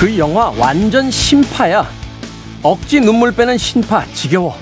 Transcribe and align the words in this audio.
그 0.00 0.16
영화 0.16 0.48
완전 0.56 1.10
신파야. 1.10 1.86
억지 2.62 3.00
눈물 3.00 3.32
빼는 3.32 3.58
신파 3.58 4.06
지겨워. 4.14 4.56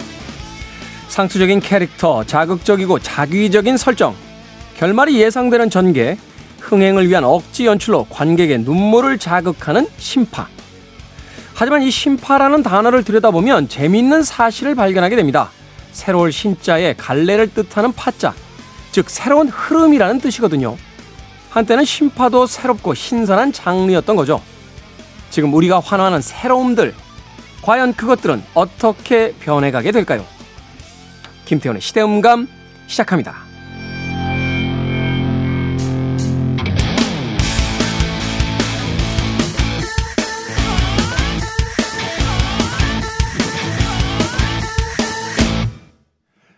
상투적인 1.06 1.60
캐릭터, 1.60 2.24
자극적이고 2.24 2.98
자기적인 2.98 3.76
설정, 3.76 4.16
결말이 4.78 5.20
예상되는 5.20 5.70
전개, 5.70 6.18
흥행을 6.58 7.08
위한 7.08 7.22
억지 7.22 7.66
연출로 7.66 8.06
관객의 8.10 8.58
눈물을 8.62 9.18
자극하는 9.18 9.86
신파. 9.96 10.48
하지만 11.54 11.84
이 11.84 11.90
신파라는 11.92 12.64
단어를 12.64 13.04
들여다보면 13.04 13.68
재미있는 13.68 14.24
사실을 14.24 14.74
발견하게 14.74 15.14
됩니다. 15.14 15.50
새로울 15.92 16.32
신자의 16.32 16.96
갈래를 16.96 17.54
뜻하는 17.54 17.92
파자, 17.92 18.34
즉 18.90 19.08
새로운 19.08 19.46
흐름이라는 19.46 20.18
뜻이거든요. 20.18 20.76
한때는 21.50 21.84
신파도 21.84 22.48
새롭고 22.48 22.94
신선한 22.94 23.52
장르였던 23.52 24.16
거죠. 24.16 24.42
지금 25.30 25.52
우리가 25.54 25.80
환호하는 25.80 26.20
새로움들, 26.20 26.94
과연 27.62 27.94
그것들은 27.94 28.42
어떻게 28.54 29.32
변해가게 29.40 29.92
될까요? 29.92 30.24
김태훈의 31.44 31.80
시대음감 31.80 32.48
시작합니다. 32.86 33.48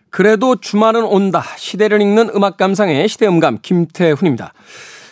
그래도 0.09 0.57
주말은 0.57 1.03
온다. 1.03 1.41
시대를 1.57 2.01
읽는 2.01 2.31
음악 2.35 2.57
감상의 2.57 3.07
시대음감 3.07 3.59
김태훈입니다. 3.61 4.53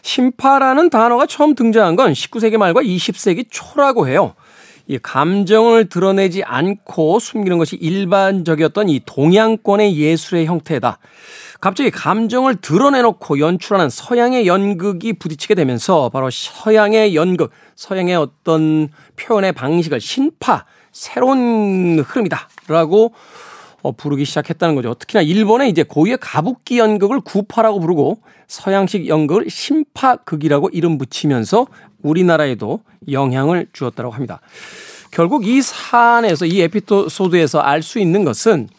심파라는 0.01 0.89
단어가 0.89 1.25
처음 1.25 1.55
등장한 1.55 1.95
건 1.95 2.13
19세기 2.13 2.57
말과 2.57 2.81
20세기 2.81 3.47
초라고 3.49 4.07
해요. 4.07 4.33
이 4.87 4.97
감정을 4.97 5.87
드러내지 5.87 6.43
않고 6.43 7.19
숨기는 7.19 7.59
것이 7.59 7.75
일반적이었던 7.75 8.89
이 8.89 9.01
동양권의 9.05 9.95
예술의 9.95 10.47
형태다. 10.47 10.97
갑자기 11.61 11.91
감정을 11.91 12.55
드러내놓고 12.55 13.39
연출하는 13.39 13.89
서양의 13.91 14.47
연극이 14.47 15.13
부딪히게 15.13 15.53
되면서 15.53 16.09
바로 16.09 16.29
서양의 16.31 17.15
연극, 17.15 17.51
서양의 17.75 18.15
어떤 18.15 18.89
표현의 19.15 19.51
방식을 19.51 20.01
신파, 20.01 20.65
새로운 20.91 21.99
흐름이다라고 21.99 23.13
어, 23.81 23.91
부르기 23.91 24.25
시작했다는 24.25 24.75
거죠. 24.75 24.93
특히나 24.93 25.21
일본의 25.21 25.69
이제 25.69 25.83
고유의 25.83 26.17
가부키 26.19 26.79
연극을 26.79 27.21
구파라고 27.21 27.79
부르고 27.79 28.21
서양식 28.47 29.07
연극을 29.07 29.49
심파극이라고 29.49 30.69
이름 30.69 30.97
붙이면서 30.97 31.67
우리나라에도 32.01 32.81
영향을 33.11 33.67
주었다고 33.73 34.11
합니다. 34.11 34.41
결국 35.11 35.45
이 35.45 35.61
사안에서 35.61 36.45
이 36.45 36.61
에피소드에서 36.61 37.59
알 37.59 37.81
수 37.81 37.99
있는 37.99 38.23
것은 38.23 38.69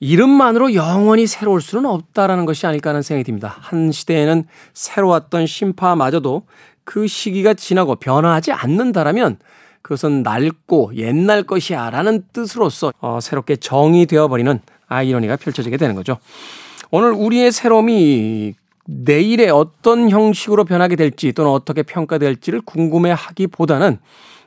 이름만으로 0.00 0.74
영원히 0.74 1.26
새로울 1.26 1.60
수는 1.60 1.86
없다라는 1.86 2.46
것이 2.46 2.66
아닐까 2.66 2.90
하는 2.90 3.02
생각이 3.02 3.24
듭니다. 3.24 3.56
한 3.60 3.90
시대에는 3.90 4.44
새로웠던 4.72 5.46
심파마저도 5.46 6.44
그 6.84 7.06
시기가 7.06 7.54
지나고 7.54 7.96
변화하지 7.96 8.52
않는다라면 8.52 9.38
그것은 9.88 10.22
낡고 10.22 10.92
옛날 10.96 11.44
것이야 11.44 11.88
라는 11.88 12.22
뜻으로서 12.34 12.92
어, 13.00 13.20
새롭게 13.22 13.56
정의되어 13.56 14.28
버리는 14.28 14.60
아이러니가 14.86 15.36
펼쳐지게 15.36 15.78
되는 15.78 15.94
거죠. 15.94 16.18
오늘 16.90 17.12
우리의 17.12 17.52
새로움이 17.52 18.52
내일의 18.84 19.48
어떤 19.48 20.10
형식으로 20.10 20.66
변하게 20.66 20.96
될지 20.96 21.32
또는 21.32 21.50
어떻게 21.50 21.82
평가될지를 21.82 22.60
궁금해 22.60 23.14
하기보다는 23.16 23.98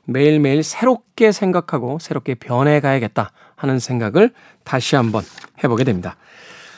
매일매일 0.06 0.62
새롭게 0.62 1.32
생각하고 1.32 1.98
새롭게 2.00 2.36
변해가야겠다 2.36 3.32
하는 3.56 3.80
생각을 3.80 4.32
다시 4.64 4.96
한번 4.96 5.24
해보게 5.64 5.86
됩니다. 5.86 6.18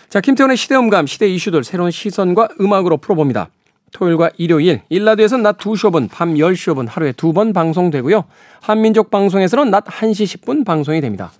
자, 0.07 0.22
김태훈의 0.22 0.56
시대음감, 0.56 1.07
시대 1.07 1.28
이슈들 1.28 1.66
새로운 1.66 1.91
시선과 1.91 2.47
음악으로 2.62 2.95
풀어봅니다. 2.95 3.50
토요일과 3.94 4.31
일요일, 4.38 4.81
1라디오에서는 4.90 5.44
낮 5.44 5.58
2시 5.58 5.92
5분, 5.92 6.09
밤 6.12 6.34
10시 6.34 6.74
5분 6.74 6.88
하루에 6.90 7.12
두 7.12 7.31
번 7.31 7.54
방송되고요. 7.54 8.26
한민족 8.62 9.09
방송에서는 9.12 9.72
낮 9.72 9.86
1시 9.86 10.42
10분 10.42 10.66
방송이 10.66 11.00
됩니다. 11.00 11.31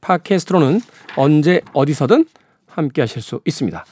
팟캐스트로는 0.00 0.80
언제 1.16 1.60
어디서든 1.72 2.26
함께 2.66 3.02
하실 3.02 3.22
수 3.22 3.40
있습니다. 3.44 3.84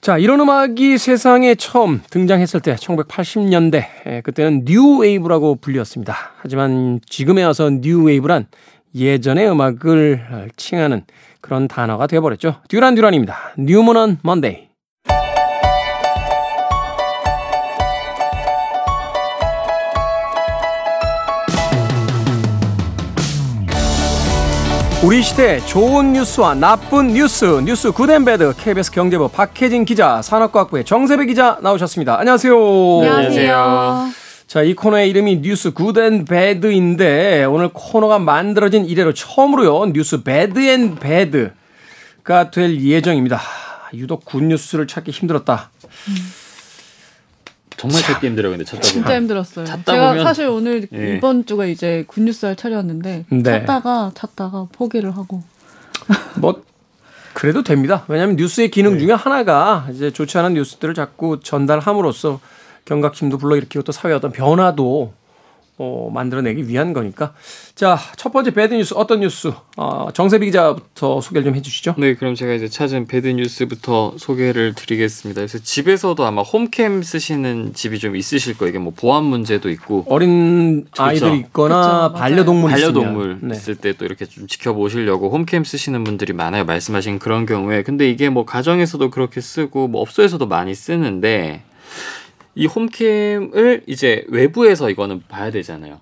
자, 0.00 0.18
이런 0.18 0.38
음악이 0.40 0.96
세상에 0.98 1.54
처음 1.54 2.00
등장했을 2.10 2.60
때 2.60 2.74
1980년대 2.76 4.22
그때는 4.22 4.64
뉴 4.64 4.98
웨이브라고 4.98 5.56
불렸습니다. 5.56 6.14
하지만 6.38 7.00
지금에 7.06 7.42
와서 7.42 7.70
뉴 7.70 8.04
웨이브란 8.04 8.46
예전의 8.94 9.50
음악을 9.50 10.50
칭하는 10.56 11.04
그런 11.40 11.68
단어가 11.68 12.06
되어버렸죠. 12.06 12.60
듀란 12.68 12.94
듀란입니다. 12.94 13.54
New 13.58 13.78
Moon 13.78 14.05
on 14.05 14.18
Monday. 14.22 14.67
우리 25.04 25.22
시대 25.22 25.60
좋은 25.60 26.12
뉴스와 26.12 26.56
나쁜 26.56 27.08
뉴스 27.08 27.44
뉴스 27.64 27.92
good 27.92 28.17
and 28.17 28.35
bad 28.35 28.54
KBS 28.56 28.90
경제부 28.90 29.28
박혜진 29.28 29.84
기자 29.84 30.20
산업과학부의 30.20 30.84
정세배 30.84 31.26
기자 31.26 31.56
나오셨습니다. 31.62 32.18
안녕하세요. 32.18 32.54
안녕하세요. 33.02 34.08
자, 34.48 34.62
이 34.62 34.74
코너의 34.74 35.08
이름이 35.10 35.42
뉴스 35.42 35.72
good 35.72 36.02
and 36.02 36.24
bad인데 36.24 37.44
오늘 37.44 37.68
코너가 37.72 38.18
만들어진 38.18 38.86
이래로 38.86 39.14
처음으로요. 39.14 39.92
뉴스 39.92 40.24
bad 40.24 40.60
and 40.60 40.96
bad가 40.96 42.50
될 42.50 42.80
예정입니다. 42.80 43.40
유독 43.94 44.24
good 44.24 44.42
뉴스를 44.42 44.88
찾기 44.88 45.12
힘들었다. 45.12 45.70
음. 46.08 46.47
정말 47.78 48.02
찾기 48.02 48.26
힘들어요. 48.26 48.50
근데 48.50 48.64
찾다 48.64 48.80
보면 48.80 48.92
진짜 48.92 49.16
힘들었어요. 49.16 49.64
찾다 49.64 49.92
제가 49.92 50.08
보면... 50.10 50.24
사실 50.24 50.48
오늘 50.48 50.88
예. 50.92 51.16
이번 51.16 51.46
주가 51.46 51.64
이제 51.64 52.04
good 52.08 52.26
news 52.26 52.44
할 52.44 52.56
차례였는데 52.56 53.26
네. 53.30 53.42
찾다가 53.42 54.10
찾다가 54.14 54.66
포기를 54.72 55.16
하고 55.16 55.42
뭐 56.36 56.62
그래도 57.32 57.62
됩니다. 57.62 58.04
왜냐하면 58.08 58.34
뉴스의 58.34 58.70
기능 58.70 58.94
네. 58.94 58.98
중에 58.98 59.12
하나가 59.12 59.86
이제 59.92 60.10
좋지 60.10 60.36
않은 60.38 60.54
뉴스들을 60.54 60.92
자꾸 60.94 61.38
전달함으로써 61.40 62.40
경각심도 62.84 63.38
불러일으키고 63.38 63.84
또 63.84 63.92
사회 63.92 64.12
어떤 64.12 64.32
변화도 64.32 65.12
어, 65.78 66.10
만들어내기 66.12 66.68
위한 66.68 66.92
거니까. 66.92 67.34
자, 67.74 67.98
첫 68.16 68.32
번째 68.32 68.52
bad 68.52 68.74
news 68.74 68.94
어떤 68.94 69.20
뉴스? 69.20 69.52
어, 69.76 70.08
정세비 70.14 70.46
기자부터 70.46 71.20
소개를 71.20 71.44
좀 71.44 71.54
해주시죠. 71.54 71.94
네, 71.98 72.14
그럼 72.14 72.34
제가 72.34 72.54
이제 72.54 72.68
찾은 72.68 73.06
bad 73.06 73.26
news부터 73.28 74.14
소개를 74.16 74.74
드리겠습니다. 74.74 75.40
그래서 75.40 75.58
집에서도 75.58 76.24
아마 76.24 76.42
home 76.42 76.76
cam 76.76 77.02
쓰시는 77.02 77.74
집이 77.74 77.98
좀 77.98 78.16
있으실 78.16 78.56
거예요. 78.56 78.70
이게 78.70 78.78
뭐 78.78 78.92
보안 78.96 79.24
문제도 79.24 79.68
있고 79.70 80.04
어린 80.08 80.86
아이들 80.96 81.34
있거나 81.36 82.08
그렇죠. 82.08 82.12
반려동물 82.14 82.70
반려동물 82.70 83.38
네. 83.42 83.54
있을 83.56 83.74
때 83.74 83.88
또 83.98 84.04
이렇게 84.04 84.26
좀 84.26 84.46
지켜보시려고 84.46 85.30
home 85.30 85.49
cam 85.49 85.64
쓰시는 85.64 86.04
분들이 86.04 86.32
많아요. 86.32 86.64
말씀하신 86.64 87.18
그런 87.18 87.46
경우에 87.46 87.82
근데 87.82 88.08
이게 88.08 88.28
뭐 88.28 88.44
가정에서도 88.44 89.10
그렇게 89.10 89.40
쓰고 89.40 89.88
뭐 89.88 90.02
업소에서도 90.02 90.46
많이 90.46 90.74
쓰는데 90.74 91.62
이 92.58 92.66
홈캠을 92.66 93.82
이제 93.86 94.24
외부에서 94.26 94.90
이거는 94.90 95.22
봐야 95.28 95.52
되잖아요. 95.52 96.00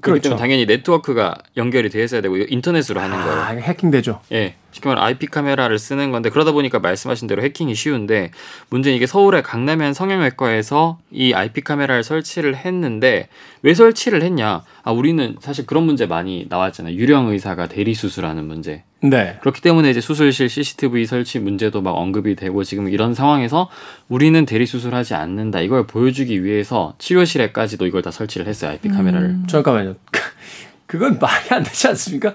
그렇기 0.00 0.20
때문에 0.20 0.38
당연히 0.40 0.64
네트워크가 0.64 1.34
연결이 1.56 1.90
돼 1.90 2.04
있어야 2.04 2.20
되고 2.20 2.36
인터넷으로 2.36 3.00
하는 3.00 3.16
거예요. 3.16 3.32
아, 3.32 3.46
해킹되죠. 3.48 4.20
예. 4.30 4.54
쉽게 4.70 4.88
말해 4.88 5.02
IP 5.02 5.26
카메라를 5.26 5.78
쓰는 5.78 6.10
건데 6.10 6.30
그러다 6.30 6.52
보니까 6.52 6.78
말씀하신 6.78 7.26
대로 7.26 7.42
해킹이 7.42 7.74
쉬운데 7.74 8.30
문제는 8.70 8.96
이게 8.96 9.06
서울의 9.06 9.42
강남의 9.42 9.84
한 9.84 9.94
성형외과에서 9.94 10.98
이 11.10 11.32
IP 11.32 11.62
카메라를 11.62 12.02
설치를 12.02 12.56
했는데 12.56 13.28
왜 13.62 13.74
설치를 13.74 14.22
했냐? 14.22 14.62
아 14.82 14.92
우리는 14.92 15.36
사실 15.40 15.66
그런 15.66 15.84
문제 15.84 16.06
많이 16.06 16.46
나왔잖아요. 16.48 16.94
유령 16.94 17.28
의사가 17.28 17.68
대리 17.68 17.94
수술하는 17.94 18.44
문제. 18.44 18.84
네. 19.00 19.38
그렇기 19.40 19.60
때문에 19.60 19.90
이제 19.90 20.00
수술실 20.00 20.48
CCTV 20.48 21.06
설치 21.06 21.38
문제도 21.38 21.80
막 21.80 21.92
언급이 21.92 22.34
되고 22.34 22.64
지금 22.64 22.88
이런 22.88 23.14
상황에서 23.14 23.70
우리는 24.08 24.44
대리 24.44 24.66
수술하지 24.66 25.14
않는다. 25.14 25.60
이걸 25.60 25.86
보여주기 25.86 26.44
위해서 26.44 26.94
치료실에까지도 26.98 27.86
이걸 27.86 28.02
다 28.02 28.10
설치를 28.10 28.46
했어요. 28.46 28.72
IP 28.72 28.88
카메라를. 28.88 29.28
음. 29.28 29.46
잠깐만요. 29.46 29.94
그건 30.86 31.18
말이 31.18 31.48
안 31.50 31.62
되지 31.62 31.88
않습니까? 31.88 32.34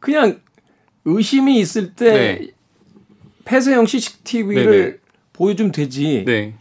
그냥 0.00 0.40
의심이 1.04 1.58
있을 1.58 1.94
때 1.94 2.12
네. 2.12 2.48
폐쇄형 3.44 3.86
CCTV를 3.86 4.70
네네. 4.70 4.94
보여주면 5.32 5.72
되지. 5.72 6.24
네. 6.26 6.54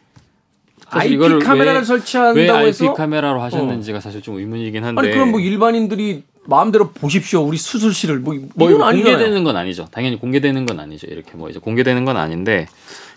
IP 0.89 1.17
카메라를 1.39 1.81
왜, 1.81 1.85
설치한다고 1.85 2.59
왜 2.59 2.67
해서 2.67 2.85
IP 2.85 2.97
카메라로 2.97 3.41
하셨는지가 3.41 3.97
어. 3.97 4.01
사실 4.01 4.21
좀 4.21 4.37
의문이긴 4.37 4.83
한데. 4.83 5.01
아니 5.01 5.11
그럼 5.11 5.31
뭐 5.31 5.39
일반인들이 5.39 6.23
마음대로 6.45 6.89
보십시오. 6.91 7.41
우리 7.41 7.57
수술실을 7.57 8.19
뭐, 8.19 8.35
뭐 8.55 8.69
이건 8.69 8.91
공개되는 8.91 9.43
건 9.43 9.55
아니죠. 9.55 9.87
당연히 9.91 10.19
공개되는 10.19 10.65
건 10.65 10.79
아니죠. 10.79 11.07
이렇게 11.07 11.31
뭐 11.35 11.49
이제 11.49 11.59
공개되는 11.59 12.05
건 12.05 12.17
아닌데. 12.17 12.67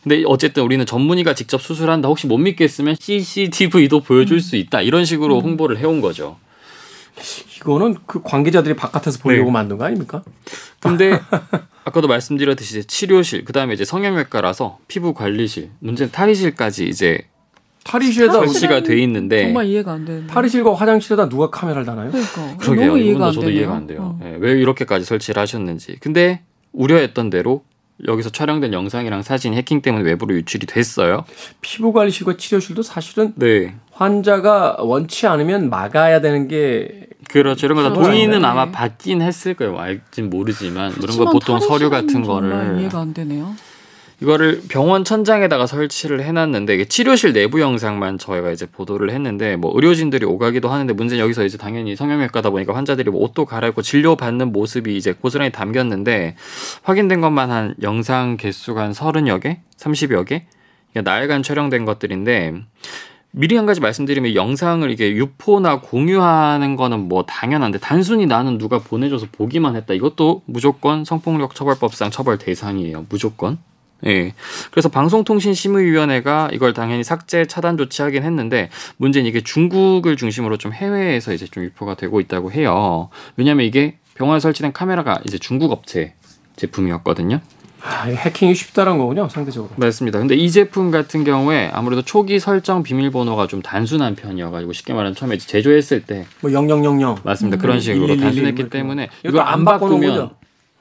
근데 0.02 0.22
어쨌든 0.26 0.62
우리는 0.62 0.86
전문의가 0.86 1.34
직접 1.34 1.60
수술한다. 1.60 2.08
혹시 2.08 2.28
못 2.28 2.38
믿겠으면 2.38 2.94
CCTV도 2.98 4.00
보여줄 4.00 4.36
음. 4.36 4.40
수 4.40 4.56
있다. 4.56 4.80
이런 4.80 5.04
식으로 5.04 5.38
음. 5.38 5.42
홍보를 5.42 5.78
해온 5.78 6.00
거죠. 6.00 6.38
이거는 7.56 7.96
그 8.06 8.20
관계자들이 8.22 8.76
바깥에서 8.76 9.18
보려고 9.20 9.46
네. 9.46 9.50
만든 9.52 9.78
거 9.78 9.84
아닙니까? 9.84 10.22
근데 10.80 11.18
아까도 11.84 12.08
말씀드렸듯이 12.08 12.84
치료실 12.84 13.44
그다음에 13.44 13.74
이제 13.74 13.84
성형외과라서 13.84 14.78
피부 14.88 15.14
관리실 15.14 15.70
문제는 15.78 16.12
탈의실까지 16.12 16.86
이제 16.86 17.20
탈의실에다 17.84 18.32
설치가 18.32 18.82
돼 18.82 18.98
있는데 19.02 19.44
정말 19.44 19.66
이해가 19.66 19.92
안 19.92 20.04
되는데 20.04 20.26
탈의실과 20.32 20.74
화장실에다 20.74 21.28
누가 21.28 21.50
카메라를 21.50 21.86
다나요? 21.86 22.10
그러니까 22.10 22.56
그러게요. 22.58 22.86
너무 22.86 22.98
이해가 22.98 23.26
안 23.26 23.32
저도 23.32 23.46
되네요. 23.46 23.58
이해가 23.60 23.74
안 23.76 23.86
돼요. 23.86 23.98
어. 24.00 24.18
네, 24.20 24.36
왜 24.40 24.52
이렇게까지 24.60 25.04
설치를 25.04 25.40
하셨는지. 25.40 25.96
근데 26.00 26.42
우려했던 26.72 27.30
대로 27.30 27.62
여기서 28.06 28.30
촬영된 28.30 28.72
영상이랑 28.72 29.22
사진 29.22 29.54
해킹 29.54 29.80
때문에 29.80 30.04
외부로 30.04 30.34
유출이 30.34 30.66
됐어요. 30.66 31.24
피부 31.60 31.92
관리실과 31.92 32.36
치료실도 32.36 32.82
사실은 32.82 33.32
네. 33.36 33.74
환자가 33.92 34.76
원치 34.80 35.26
않으면 35.26 35.70
막아야 35.70 36.20
되는 36.20 36.46
게 36.48 37.06
그렇죠. 37.28 37.66
이런 37.66 37.82
거 37.82 37.92
동의는 37.92 38.42
네. 38.42 38.46
아마 38.46 38.70
받긴 38.70 39.22
했을 39.22 39.54
거예요. 39.54 39.78
알진 39.78 40.30
모르지만 40.30 40.94
이런 41.02 41.16
거 41.16 41.24
보통 41.30 41.58
서류 41.58 41.90
같은 41.90 42.22
거를 42.22 42.78
이해가 42.80 43.00
안 43.00 43.14
되네요. 43.14 43.54
이거를 44.22 44.62
병원 44.68 45.04
천장에다가 45.04 45.66
설치를 45.66 46.22
해놨는데 46.22 46.74
이게 46.74 46.84
치료실 46.86 47.34
내부 47.34 47.60
영상만 47.60 48.16
저희가 48.16 48.50
이제 48.50 48.64
보도를 48.64 49.10
했는데 49.10 49.56
뭐 49.56 49.72
의료진들이 49.74 50.24
오가기도 50.24 50.70
하는데 50.70 50.90
문제는 50.94 51.22
여기서 51.22 51.44
이제 51.44 51.58
당연히 51.58 51.94
성형외과다 51.96 52.48
보니까 52.48 52.74
환자들이 52.74 53.10
뭐 53.10 53.20
옷도 53.22 53.44
갈아입고 53.44 53.82
진료 53.82 54.16
받는 54.16 54.52
모습이 54.52 54.96
이제 54.96 55.12
고스란히 55.12 55.52
담겼는데 55.52 56.36
확인된 56.82 57.20
것만 57.20 57.50
한 57.50 57.74
영상 57.82 58.38
개수가 58.38 58.80
한 58.80 58.92
서른 58.94 59.28
여 59.28 59.38
개, 59.38 59.58
삼십 59.76 60.12
여 60.12 60.24
개? 60.24 60.44
나흘간 60.94 61.42
촬영된 61.42 61.84
것들인데 61.84 62.54
미리 63.32 63.54
한 63.54 63.66
가지 63.66 63.82
말씀드리면 63.82 64.34
영상을 64.34 64.90
이게 64.90 65.12
유포나 65.12 65.80
공유하는 65.82 66.76
거는 66.76 67.00
뭐 67.00 67.24
당연한데 67.24 67.80
단순히 67.80 68.24
나는 68.24 68.56
누가 68.56 68.78
보내줘서 68.78 69.26
보기만 69.30 69.76
했다. 69.76 69.92
이것도 69.92 70.40
무조건 70.46 71.04
성폭력 71.04 71.54
처벌법상 71.54 72.10
처벌 72.10 72.38
대상이에요. 72.38 73.04
무조건 73.10 73.58
예. 74.06 74.32
그래서 74.70 74.88
방송통신심의위원회가 74.88 76.50
이걸 76.52 76.72
당연히 76.72 77.04
삭제 77.04 77.44
차단 77.46 77.76
조치하긴 77.76 78.22
했는데 78.22 78.70
문제는 78.98 79.28
이게 79.28 79.40
중국을 79.42 80.16
중심으로 80.16 80.56
좀 80.58 80.72
해외에서 80.72 81.32
이제 81.32 81.46
좀 81.46 81.64
유포가 81.64 81.94
되고 81.94 82.20
있다고 82.20 82.52
해요. 82.52 83.08
왜냐하면 83.36 83.66
이게 83.66 83.98
병원에 84.14 84.40
설치된 84.40 84.72
카메라가 84.72 85.20
이제 85.26 85.38
중국 85.38 85.72
업체 85.72 86.14
제품이었거든요. 86.56 87.40
아, 87.82 88.04
해킹이 88.06 88.54
쉽다는 88.54 88.98
거군요, 88.98 89.28
상대적으로. 89.28 89.70
맞습니다. 89.76 90.18
근데 90.18 90.34
이 90.34 90.50
제품 90.50 90.90
같은 90.90 91.22
경우에 91.22 91.70
아무래도 91.72 92.02
초기 92.02 92.40
설정 92.40 92.82
비밀번호가 92.82 93.46
좀 93.46 93.62
단순한 93.62 94.16
편이어가지고 94.16 94.72
쉽게 94.72 94.92
말하면 94.92 95.14
처음에 95.14 95.38
제조했을 95.38 96.02
때 96.02 96.26
뭐 96.40 96.50
0000 96.50 97.18
맞습니다. 97.22 97.56
음, 97.56 97.60
그런 97.60 97.78
식으로 97.78 98.06
111, 98.08 98.20
단순했기 98.24 98.70
때문에 98.70 99.08
이걸 99.24 99.40
안 99.42 99.64
바꾸면 99.64 100.30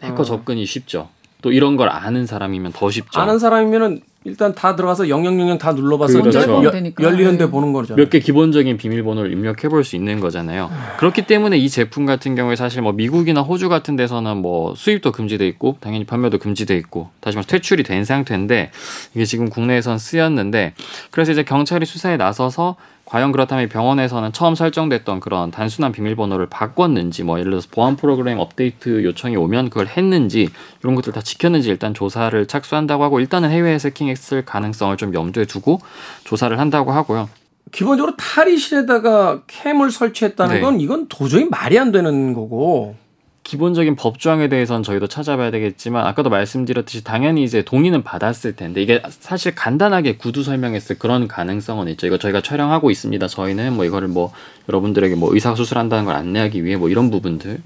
해커 0.01 0.22
어. 0.22 0.25
접근이 0.25 0.66
쉽죠. 0.66 1.10
또 1.45 1.51
이런 1.51 1.77
걸 1.77 1.89
아는 1.89 2.25
사람이면 2.25 2.71
더 2.71 2.89
쉽죠. 2.89 3.21
아는 3.21 3.38
사람이면은 3.38 4.01
일단 4.25 4.56
다 4.56 4.75
들어가서 4.75 5.04
0000다 5.06 5.75
눌러봐서 5.75 6.19
그렇죠. 6.22 6.63
열리는데 7.00 7.50
보는 7.51 7.74
거죠. 7.74 7.95
몇 7.95 8.10
개 8.10 8.19
기본적인 8.19 8.77
비밀번호를 8.77 9.31
입력해 9.31 9.69
볼 9.69 9.83
수 9.83 9.95
있는 9.95 10.19
거잖아요. 10.19 10.72
그렇기 10.98 11.27
때문에 11.27 11.57
이 11.57 11.69
제품 11.69 12.07
같은 12.07 12.33
경우에 12.33 12.56
사실 12.56 12.81
뭐 12.81 12.92
미국이나 12.92 13.42
호주 13.42 13.69
같은 13.69 13.95
데서는 13.95 14.38
뭐 14.38 14.74
수입도 14.75 15.12
금지돼 15.12 15.48
있고 15.50 15.77
당연히 15.80 16.06
판매도 16.06 16.39
금지돼 16.39 16.75
있고 16.77 17.10
다시 17.19 17.38
말해 17.38 17.45
퇴출이 17.48 17.83
된 17.83 18.04
상태인데 18.04 18.72
이게 19.13 19.25
지금 19.25 19.48
국내에선 19.50 20.00
쓰였는데 20.00 20.74
그래서 21.12 21.31
이제 21.31 21.44
경찰이 21.44 21.86
수사에 21.86 22.18
나서서 22.18 22.75
과연 23.06 23.31
그렇다면 23.31 23.69
병원에서는 23.69 24.31
처음 24.33 24.56
설정됐던 24.56 25.19
그런 25.19 25.51
단순한 25.51 25.92
비밀번호를 25.92 26.48
바꿨는지 26.48 27.24
뭐 27.24 27.38
예를 27.38 27.51
들어서 27.51 27.68
보안 27.69 27.95
프로그램 27.98 28.39
업데이트 28.39 29.04
요청이 29.04 29.36
오면 29.36 29.69
그걸 29.69 29.86
했는지 29.86 30.50
이런 30.81 30.95
것들 30.95 31.13
다 31.13 31.22
지켰는지 31.22 31.69
일단 31.69 31.94
조사를 31.94 32.48
착수한다고 32.48 33.04
하고 33.04 33.19
일단은 33.19 33.51
해외에서 33.51 33.89
해킹 33.89 34.07
했을 34.15 34.45
가능성을 34.45 34.95
좀 34.97 35.13
염두에 35.13 35.45
두고 35.45 35.79
조사를 36.23 36.57
한다고 36.57 36.91
하고요. 36.91 37.29
기본적으로 37.71 38.15
탈의실에다가 38.15 39.41
캠을 39.47 39.91
설치했다는 39.91 40.56
네. 40.56 40.62
건 40.62 40.79
이건 40.79 41.07
도저히 41.09 41.45
말이 41.45 41.77
안 41.77 41.91
되는 41.91 42.33
거고 42.33 42.95
기본적인 43.44 43.95
법조항에 43.95 44.50
대해서는 44.50 44.81
저희도 44.81 45.07
찾아봐야 45.07 45.51
되겠지만 45.51 46.06
아까도 46.07 46.29
말씀드렸듯이 46.29 47.03
당연히 47.03 47.44
이제 47.44 47.62
동의는 47.63 48.03
받았을 48.03 48.56
텐데 48.56 48.81
이게 48.81 49.01
사실 49.09 49.53
간단하게 49.53 50.17
구두 50.17 50.44
설명했을 50.44 50.97
그런 50.97 51.27
가능성은 51.27 51.88
있죠. 51.89 52.07
이거 52.07 52.17
저희가 52.17 52.41
촬영하고 52.41 52.89
있습니다. 52.89 53.27
저희는 53.27 53.73
뭐 53.73 53.85
이거를 53.85 54.07
뭐 54.07 54.33
여러분들에게 54.67 55.13
뭐 55.15 55.31
의사 55.33 55.53
수술한다는 55.53 56.06
걸 56.06 56.15
안내하기 56.15 56.63
위해 56.65 56.75
뭐 56.75 56.89
이런 56.89 57.12
부분들. 57.12 57.62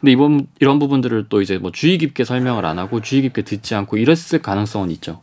근데 0.00 0.10
이번 0.10 0.48
이런 0.58 0.80
부분들을 0.80 1.26
또 1.28 1.40
이제 1.40 1.56
뭐 1.56 1.70
주의 1.70 1.98
깊게 1.98 2.24
설명을 2.24 2.66
안 2.66 2.80
하고 2.80 3.00
주의 3.00 3.22
깊게 3.22 3.42
듣지 3.42 3.76
않고 3.76 3.98
이랬을 3.98 4.42
가능성은 4.42 4.90
있죠. 4.90 5.22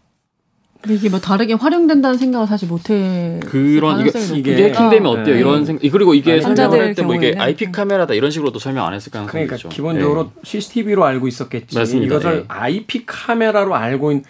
이게 0.88 1.10
뭐 1.10 1.20
다르게 1.20 1.54
활용된다는 1.54 2.18
생각을 2.18 2.48
사실 2.48 2.70
못해. 2.70 3.40
그런 3.46 4.00
이게 4.00 4.12
이게 4.38 4.64
해킹되면 4.70 5.06
어때요? 5.06 5.36
네. 5.36 5.40
이런 5.40 5.66
생각. 5.66 5.81
그리고 5.92 6.14
이게 6.14 6.40
설명을 6.40 6.80
할 6.80 6.96
때 6.96 7.04
뭐 7.04 7.16
이게 7.16 7.36
IP 7.38 7.72
카메라다 7.72 8.14
이런 8.14 8.31
식으로도 8.31 8.60
설명 8.60 8.86
안 8.88 8.94
했을 8.94 9.12
가능성이 9.12 9.31
그러니까 9.46 9.56
있죠. 9.58 9.68
기본적으로 9.70 10.24
네. 10.24 10.30
CCTV로 10.44 11.04
알고 11.04 11.28
있었겠지. 11.28 11.78
맞습니다. 11.78 12.16
이것을 12.16 12.36
네. 12.42 12.44
IP 12.48 13.06
카메라로 13.06 13.76
알고 13.76 14.12
있는 14.12 14.24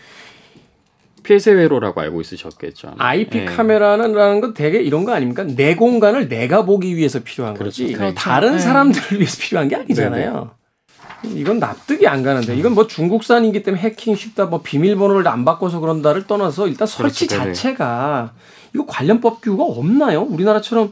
폐쇄 1.22 1.52
회로라고 1.52 2.02
알고 2.02 2.20
있으셨겠죠. 2.22 2.94
아마. 2.98 3.10
IP 3.10 3.38
네. 3.40 3.46
카메라는 3.46 4.42
건 4.42 4.54
되게 4.56 4.82
이런 4.82 5.06
거 5.06 5.14
아닙니까? 5.14 5.44
내 5.44 5.76
공간을 5.76 6.30
내가 6.30 6.66
보기 6.66 6.96
위해서 6.98 7.20
필요한 7.20 7.54
그렇죠. 7.54 7.84
거지. 7.84 7.94
그렇죠. 7.94 8.16
다른 8.16 8.54
네. 8.54 8.60
사람들을 8.60 9.20
위해서 9.20 9.38
필요한 9.40 9.68
게 9.68 9.76
아니잖아요. 9.76 10.50
이건 11.24 11.60
납득이 11.60 12.08
안 12.08 12.24
가는데 12.24 12.56
이건 12.56 12.74
뭐 12.74 12.88
중국산이기 12.88 13.64
때문에 13.64 13.82
해킹 13.82 14.16
쉽다 14.16 14.46
뭐 14.46 14.62
비밀번호를 14.62 15.28
안 15.28 15.44
바꿔서 15.44 15.80
그런다를 15.80 16.26
떠나서 16.28 16.68
일단 16.68 16.88
설치 16.88 17.28
그렇지, 17.28 17.54
자체가 17.54 18.32
이거 18.74 18.86
관련법 18.86 19.42
규가 19.42 19.64
없나요? 19.64 20.22
우리나라처럼 20.22 20.92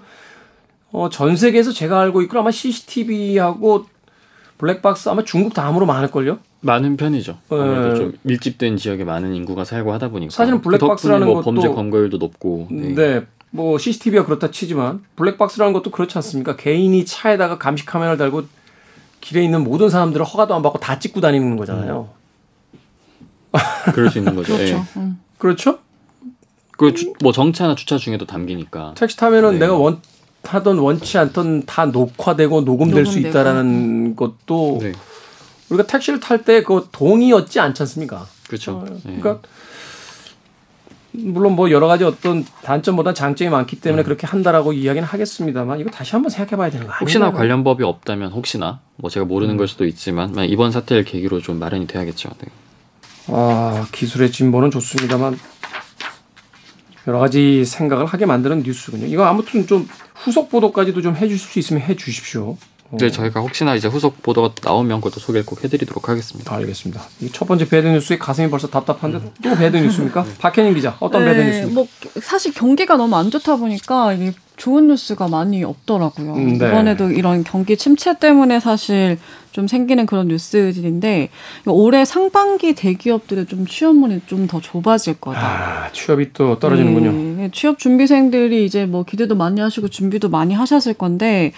어, 0.92 1.10
전 1.10 1.36
세계에서 1.36 1.72
제가 1.72 2.00
알고 2.02 2.22
있고 2.24 2.40
아마 2.40 2.52
CCTV하고 2.52 3.86
블랙박스 4.58 5.10
아마 5.10 5.24
중국 5.24 5.54
다음으로 5.54 5.86
많을걸요? 5.86 6.40
많은 6.62 6.98
편이죠. 6.98 7.38
아무래도 7.50 7.90
네. 7.90 7.96
좀 7.96 8.14
밀집된 8.24 8.78
지역에 8.78 9.04
많은 9.04 9.34
인구가 9.34 9.64
살고 9.64 9.94
하다 9.94 10.10
보니까 10.10 10.32
사실은 10.32 10.60
그 10.60 10.70
블랙박스라는 10.70 11.28
그뭐 11.28 11.42
범죄 11.42 11.68
검거율도 11.68 12.18
높고 12.18 12.68
네. 12.72 12.96
네. 12.96 13.26
뭐 13.52 13.78
CCTV가 13.78 14.26
그렇다 14.26 14.52
치지만 14.52 15.04
블랙박스라는 15.16 15.74
것도 15.74 15.92
그렇지 15.92 16.18
않습니까? 16.18 16.56
개인이 16.56 17.06
차에다가 17.06 17.58
감시 17.58 17.86
카메라를 17.86 18.18
달고 18.18 18.44
길에 19.27 19.43
있는 19.43 19.62
모든 19.65 19.89
사람들을 19.89 20.25
허가도 20.25 20.55
안 20.55 20.62
받고 20.62 20.79
다 20.79 21.00
찍고 21.00 21.19
다니는 21.19 21.57
거잖아요. 21.57 22.07
음. 23.53 23.60
그럴 23.93 24.10
수 24.10 24.19
있는 24.19 24.36
거죠. 24.36 24.53
그렇죠. 24.55 24.74
예. 24.75 24.84
음. 25.00 25.19
그렇죠? 25.38 25.79
그뭐 26.77 27.34
정차나 27.34 27.75
주차 27.75 27.98
중에도 27.98 28.25
담기니까. 28.25 28.93
택시 28.96 29.17
타면은 29.17 29.53
네. 29.53 29.60
내가 29.60 29.74
원 29.75 30.01
하던 30.43 30.77
원치 30.77 31.17
않던 31.17 31.65
다 31.65 31.88
녹화되고 31.88 32.62
녹음될 32.62 33.03
녹음되고. 33.03 33.12
수 33.12 33.19
있다라는 33.19 34.15
것도 34.15 34.79
네. 34.81 34.93
우리가 35.69 35.86
택시를 35.88 36.22
탈 36.22 36.43
때 36.46 36.63
그 36.63 36.88
동의였지 36.93 37.60
않지 37.60 37.84
않습니까? 37.84 38.25
그렇죠. 38.48 38.77
어, 38.77 38.86
그러니까 39.03 39.41
네. 39.41 39.50
물론 41.18 41.56
뭐 41.56 41.72
여러 41.72 41.88
가지 41.88 42.04
어떤 42.04 42.46
단점보다 42.64 43.14
장점이 43.14 43.50
많기 43.50 43.80
때문에 43.80 44.04
음. 44.04 44.06
그렇게 44.06 44.28
한다라고 44.28 44.74
이야기는 44.74 45.08
하겠습니다만 45.08 45.80
이거 45.80 45.90
다시 45.90 46.12
한번 46.12 46.30
생각해봐야 46.30 46.70
되는 46.70 46.86
거 46.86 46.94
아니에요? 46.94 47.02
혹시나 47.02 47.32
관련 47.32 47.64
법이 47.64 47.84
없다면 47.84 48.32
혹시나 48.32 48.80
뭐 48.96 49.10
제가 49.10 49.26
모르는 49.26 49.56
음. 49.56 49.58
걸 49.58 49.68
수도 49.68 49.86
있지만 49.86 50.36
이번 50.46 50.72
사태를 50.72 51.04
계기로 51.04 51.42
좀 51.42 51.58
마련이 51.60 51.88
돼야겠죠. 51.88 52.30
네. 52.40 52.48
아 53.30 53.88
기술의 53.92 54.32
진보는 54.32 54.72
좋습니다만 54.72 55.38
여러 57.08 57.20
가지 57.20 57.66
생각을 57.66 58.06
하게 58.06 58.26
만드는 58.26 58.64
뉴스군요. 58.64 59.08
이거 59.08 59.26
아무튼 59.26 59.66
좀 59.66 59.88
후속 60.14 60.50
보도까지도 60.50 61.02
좀 61.02 61.16
해주실 61.16 61.40
수 61.40 61.60
있으면 61.60 61.82
해주십시오. 61.84 62.58
네, 62.91 63.12
저희가 63.12 63.41
혹시나 63.41 63.75
이제 63.75 63.88
후속 63.88 64.22
보도가 64.24 64.53
나오면 64.63 65.01
그것도 65.01 65.20
소개를 65.20 65.46
꼭 65.46 65.63
해드리도록 65.63 66.08
하겠습니다. 66.08 66.56
알겠습니다. 66.56 67.01
첫 67.34 67.46
번째 67.46 67.67
bad 67.68 67.88
news에 67.88 68.18
가슴이 68.17 68.50
벌써 68.50 68.67
답답한데 68.67 69.17
음. 69.17 69.32
또 69.44 69.56
bad 69.56 69.75
news입니까? 69.77 70.24
네. 70.25 70.29
박현인 70.39 70.74
기자, 70.74 70.96
어떤 71.00 71.25
네, 71.25 71.34
bad 71.34 71.42
news입니까? 71.48 71.74
뭐 71.74 71.88
사실 72.22 72.53
경기가 72.53 72.96
너무 72.96 73.15
안 73.15 73.29
좋다 73.29 73.58
보니까 73.58 74.13
이게 74.13 74.34
좋은 74.56 74.88
뉴스가 74.88 75.27
많이 75.27 75.63
없더라고요. 75.63 76.34
음, 76.34 76.58
네. 76.58 76.67
이번에도 76.67 77.12
이런 77.12 77.44
경기 77.44 77.77
침체 77.77 78.17
때문에 78.17 78.60
사실 78.60 79.20
좀 79.58 79.68
생기는 79.68 80.06
그런 80.06 80.28
뉴스들인데 80.28 81.30
올해 81.66 82.06
상반기 82.06 82.76
대기업들의 82.76 83.48
좀 83.48 83.66
취업문이 83.66 84.22
좀 84.28 84.46
더 84.48 84.62
좁아질 84.62 85.16
거다. 85.16 85.40
아, 85.88 85.92
취업이 85.92 86.32
또 86.32 86.60
떨어지는군요. 86.60 87.42
네, 87.42 87.50
취업 87.52 87.80
준비생들이 87.80 88.64
이제 88.66 88.86
뭐 88.86 89.04
기대도 89.04 89.34
많이 89.36 89.60
하시고 89.60 89.88
준비도 89.88 90.30
많이 90.30 90.54
하셨을 90.54 90.94
건데 90.94 91.54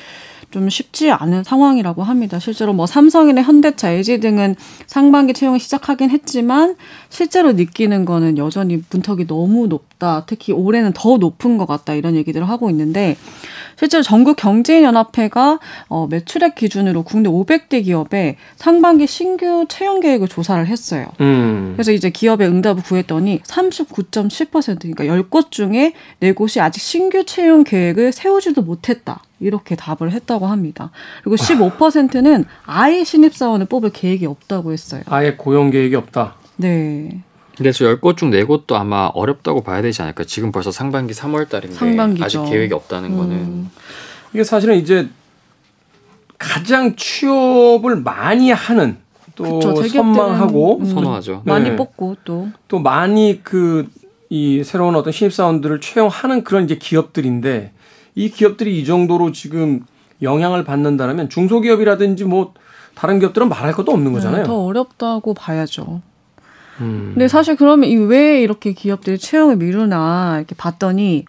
좀 0.50 0.68
쉽지 0.70 1.12
않은 1.12 1.44
상황이라고 1.44 2.02
합니다. 2.02 2.40
실제로 2.40 2.74
뭐 2.74 2.88
삼성이나 2.88 3.44
현대차, 3.44 3.92
LG 3.92 4.20
등은 4.22 4.56
상반기 4.88 5.34
채용을 5.34 5.60
시작하긴 5.60 6.10
했지만 6.10 6.76
실제로 7.10 7.52
느끼는 7.52 8.06
거는 8.06 8.38
여전히 8.40 8.82
문턱이 8.90 9.28
너무 9.28 9.68
높다. 9.68 10.24
특히 10.26 10.54
올해는 10.54 10.94
더 10.96 11.18
높은 11.18 11.58
것 11.58 11.68
같다. 11.68 11.94
이런 11.94 12.16
얘기들을 12.16 12.50
하고 12.50 12.70
있는데 12.72 13.16
실제로 13.80 14.04
전국 14.04 14.36
경제인연합회가 14.36 15.60
어, 15.88 16.08
매출액 16.08 16.56
기준으로 16.56 17.04
국내 17.04 17.30
500대 17.30 17.86
기업에 17.86 18.36
상반기 18.58 19.08
신규 19.08 19.66
채용 19.70 20.02
계획을 20.02 20.28
조사를 20.28 20.68
했어요. 20.68 21.08
음. 21.22 21.72
그래서 21.76 21.94
이제 21.94 22.10
기업의 22.10 22.50
응답을 22.50 22.84
구했더니 22.84 23.40
39.7% 23.40 24.94
그러니까 24.94 25.06
10곳 25.06 25.52
중에 25.52 25.94
4곳이 26.22 26.60
아직 26.62 26.82
신규 26.82 27.26
채용 27.26 27.64
계획을 27.64 28.12
세우지도 28.12 28.64
못했다. 28.64 29.24
이렇게 29.40 29.78
답을 29.78 30.12
했다고 30.12 30.48
합니다. 30.48 30.92
그리고 31.24 31.38
15%는 31.38 32.44
아예 32.66 33.06
신입사원을 33.06 33.68
뽑을 33.68 33.92
계획이 33.92 34.26
없다고 34.26 34.74
했어요. 34.74 35.04
아예 35.06 35.36
고용 35.38 35.70
계획이 35.70 35.96
없다. 35.96 36.36
네. 36.58 37.22
그래서 37.60 37.86
10곳 37.86 38.18
중 38.18 38.32
4곳도 38.32 38.74
아마 38.74 39.12
어렵다고 39.14 39.62
봐야 39.62 39.82
되지 39.84 40.02
않을까. 40.02 40.24
지금 40.24 40.52
벌써 40.52 40.72
상반기 40.72 41.14
3월 41.14 41.48
달인데 41.48 41.76
상반기죠. 41.76 42.26
아직 42.26 42.44
계획이 42.50 42.74
없다는 42.74 43.12
음. 43.12 43.18
거는 43.18 43.70
이게 44.34 44.44
사실은 44.44 44.78
이제 44.78 45.08
가장 46.40 46.96
취업을 46.96 47.98
많이 47.98 48.52
하는 48.52 48.98
또 49.36 49.60
그쵸, 49.60 49.88
선망하고 49.88 50.80
음, 50.80 50.86
선호하죠. 50.86 51.44
많이 51.46 51.70
네. 51.70 51.76
뽑고 51.76 52.18
또 52.26 52.48
또 52.68 52.80
많이 52.80 53.42
그 53.44 53.88
이 54.30 54.64
새로운 54.64 54.96
어떤 54.96 55.12
신입 55.12 55.34
사원들을 55.34 55.82
채용하는 55.82 56.44
그런 56.44 56.64
이제 56.66 56.76
기업들인데 56.78 57.72
이 58.16 58.30
기업들이 58.30 58.80
이 58.80 58.86
정도로 58.86 59.32
지금 59.32 59.86
영향을 60.22 60.64
받는다면 60.64 61.30
중소기업이라든지 61.30 62.26
뭐 62.26 62.54
다른 62.94 63.20
기업들은 63.20 63.50
말할 63.50 63.74
것도 63.74 63.92
없는 63.92 64.12
네, 64.12 64.14
거잖아요. 64.14 64.42
네, 64.44 64.48
더 64.48 64.66
어렵다고 64.66 65.34
봐야죠. 65.34 66.02
음. 66.82 67.12
근데 67.14 67.28
사실 67.28 67.56
그러면 67.56 67.90
왜 68.08 68.42
이렇게 68.42 68.74
기업들이 68.74 69.18
채용을 69.18 69.58
미루나 69.58 70.36
이렇게 70.38 70.56
봤더니 70.56 71.26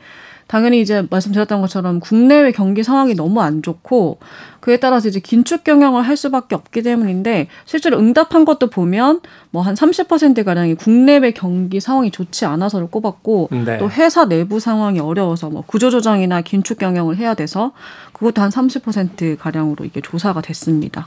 당연히 0.51 0.81
이제 0.81 1.07
말씀드렸던 1.09 1.61
것처럼 1.61 2.01
국내외 2.01 2.51
경기 2.51 2.83
상황이 2.83 3.15
너무 3.15 3.41
안 3.41 3.63
좋고 3.63 4.19
그에 4.59 4.79
따라서 4.79 5.09
이제 5.09 5.21
긴축 5.21 5.63
경영을 5.63 6.03
할 6.03 6.17
수밖에 6.17 6.57
없기 6.57 6.83
때문인데 6.83 7.47
실제로 7.67 8.01
응답한 8.01 8.45
것도 8.45 8.69
보면 8.69 9.21
뭐 9.53 9.63
한 9.63 9.75
30% 9.77 10.43
가량이 10.43 10.75
국내외 10.75 11.31
경기 11.31 11.79
상황이 11.79 12.11
좋지 12.11 12.47
않아서를 12.47 12.89
꼽았고 12.89 13.51
네. 13.65 13.79
또 13.79 13.89
회사 13.91 14.27
내부 14.27 14.59
상황이 14.59 14.99
어려워서 14.99 15.51
뭐 15.51 15.63
구조조정이나 15.65 16.41
긴축 16.41 16.79
경영을 16.79 17.17
해야 17.17 17.35
돼서 17.35 17.71
그것도 18.13 18.43
한 18.43 18.51
30% 18.51 19.39
가량으로 19.39 19.85
이게 19.85 20.01
조사가 20.01 20.41
됐습니다. 20.41 21.07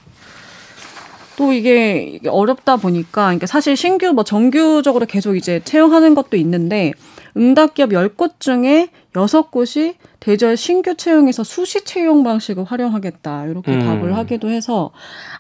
또 1.38 1.54
이게 1.54 2.20
어렵다 2.28 2.78
보니까 2.78 3.26
그러니까 3.26 3.48
사실 3.48 3.76
신규 3.76 4.12
뭐 4.14 4.24
정규적으로 4.24 5.06
계속 5.06 5.36
이제 5.36 5.60
채용하는 5.64 6.16
것도 6.16 6.38
있는데 6.38 6.94
응답기업 7.36 7.90
10곳 7.90 8.40
중에 8.40 8.90
6곳이 9.14 9.96
대절 10.20 10.56
신규 10.58 10.96
채용에서 10.96 11.44
수시 11.44 11.84
채용 11.84 12.24
방식을 12.24 12.64
활용하겠다. 12.64 13.48
이렇게 13.48 13.74
음. 13.74 13.80
답을 13.80 14.16
하기도 14.18 14.50
해서 14.50 14.92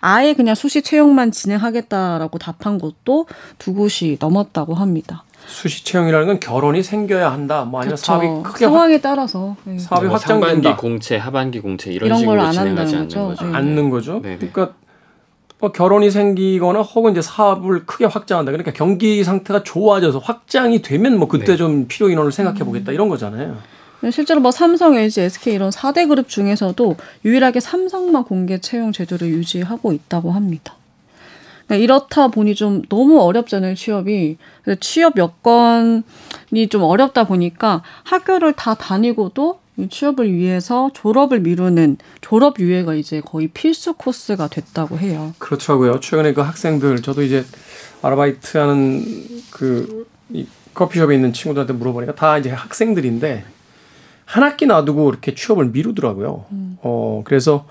아예 0.01 0.33
그냥 0.33 0.55
수시 0.55 0.81
채용만 0.81 1.31
진행하겠다라고 1.31 2.37
답한 2.37 2.79
곳도 2.79 3.27
두 3.57 3.73
곳이 3.73 4.17
넘었다고 4.19 4.73
합니다. 4.73 5.23
수시 5.45 5.83
채용이라는 5.85 6.27
건 6.27 6.39
결혼이 6.39 6.83
생겨야 6.83 7.31
한다. 7.31 7.65
뭐 7.65 7.81
아니면 7.81 7.95
그쵸. 7.95 8.05
사업이 8.05 8.27
크게 8.43 8.65
상황에 8.65 9.01
따라서 9.01 9.55
네. 9.65 9.77
사업이 9.77 10.07
뭐 10.07 10.15
확장된다. 10.15 10.51
상반기 10.53 10.81
공채, 10.81 11.17
하반기 11.17 11.59
공채 11.59 11.91
이런, 11.91 12.07
이런 12.07 12.19
식으로 12.19 12.51
진행하지 12.51 12.95
않는 12.95 13.07
거죠. 13.07 13.27
거죠. 13.27 13.45
네. 13.45 13.55
않는 13.57 13.89
거죠. 13.89 14.21
네네. 14.21 14.37
그러니까 14.37 14.73
뭐 15.63 15.71
결혼이 15.71 16.11
생기거나 16.11 16.81
혹은 16.81 17.13
이제 17.13 17.21
사업을 17.21 17.85
크게 17.85 18.03
확장한다. 18.03 18.51
그러니까 18.51 18.73
경기 18.73 19.23
상태가 19.23 19.63
좋아져서 19.63 20.19
확장이 20.19 20.81
되면 20.81 21.17
뭐 21.17 21.29
그때 21.29 21.53
네. 21.53 21.55
좀 21.55 21.87
필요 21.87 22.09
인원을 22.09 22.33
생각해 22.33 22.65
보겠다 22.65 22.91
이런 22.91 23.07
거잖아요. 23.07 23.57
네, 24.01 24.11
실제로 24.11 24.41
뭐 24.41 24.51
삼성, 24.51 24.97
LG, 24.97 25.21
SK 25.21 25.53
이런 25.53 25.69
4대 25.69 26.09
그룹 26.09 26.27
중에서도 26.27 26.97
유일하게 27.23 27.61
삼성만 27.61 28.25
공개 28.25 28.59
채용 28.59 28.91
제도를 28.91 29.29
유지하고 29.29 29.93
있다고 29.93 30.31
합니다. 30.31 30.75
그러니까 31.67 31.81
이렇다 31.81 32.27
보니 32.27 32.55
좀 32.55 32.81
너무 32.89 33.21
어렵잖아요, 33.21 33.75
취업이. 33.75 34.35
취업 34.81 35.17
여건이 35.17 36.67
좀 36.69 36.83
어렵다 36.83 37.23
보니까 37.23 37.83
학교를 38.03 38.51
다 38.51 38.73
다니고도 38.73 39.62
취업을 39.89 40.31
위해서 40.31 40.91
졸업을 40.93 41.39
미루는 41.39 41.97
졸업 42.21 42.59
유예가 42.59 42.93
이제 42.93 43.21
거의 43.21 43.47
필수 43.47 43.93
코스가 43.93 44.47
됐다고 44.47 44.99
해요. 44.99 45.33
그렇더라고요. 45.39 45.99
최근에 45.99 46.33
그 46.33 46.41
학생들 46.41 47.01
저도 47.01 47.23
이제 47.23 47.43
아르바이트 48.01 48.57
하는 48.57 49.03
그이 49.51 50.47
커피숍에 50.73 51.15
있는 51.15 51.33
친구들한테 51.33 51.73
물어보니까 51.73 52.15
다 52.15 52.37
이제 52.37 52.51
학생들인데 52.51 53.45
한 54.25 54.43
학기 54.43 54.65
놔두고 54.65 55.09
이렇게 55.09 55.35
취업을 55.35 55.67
미루더라고요. 55.67 56.45
음. 56.51 56.77
어, 56.81 57.21
그래서 57.25 57.65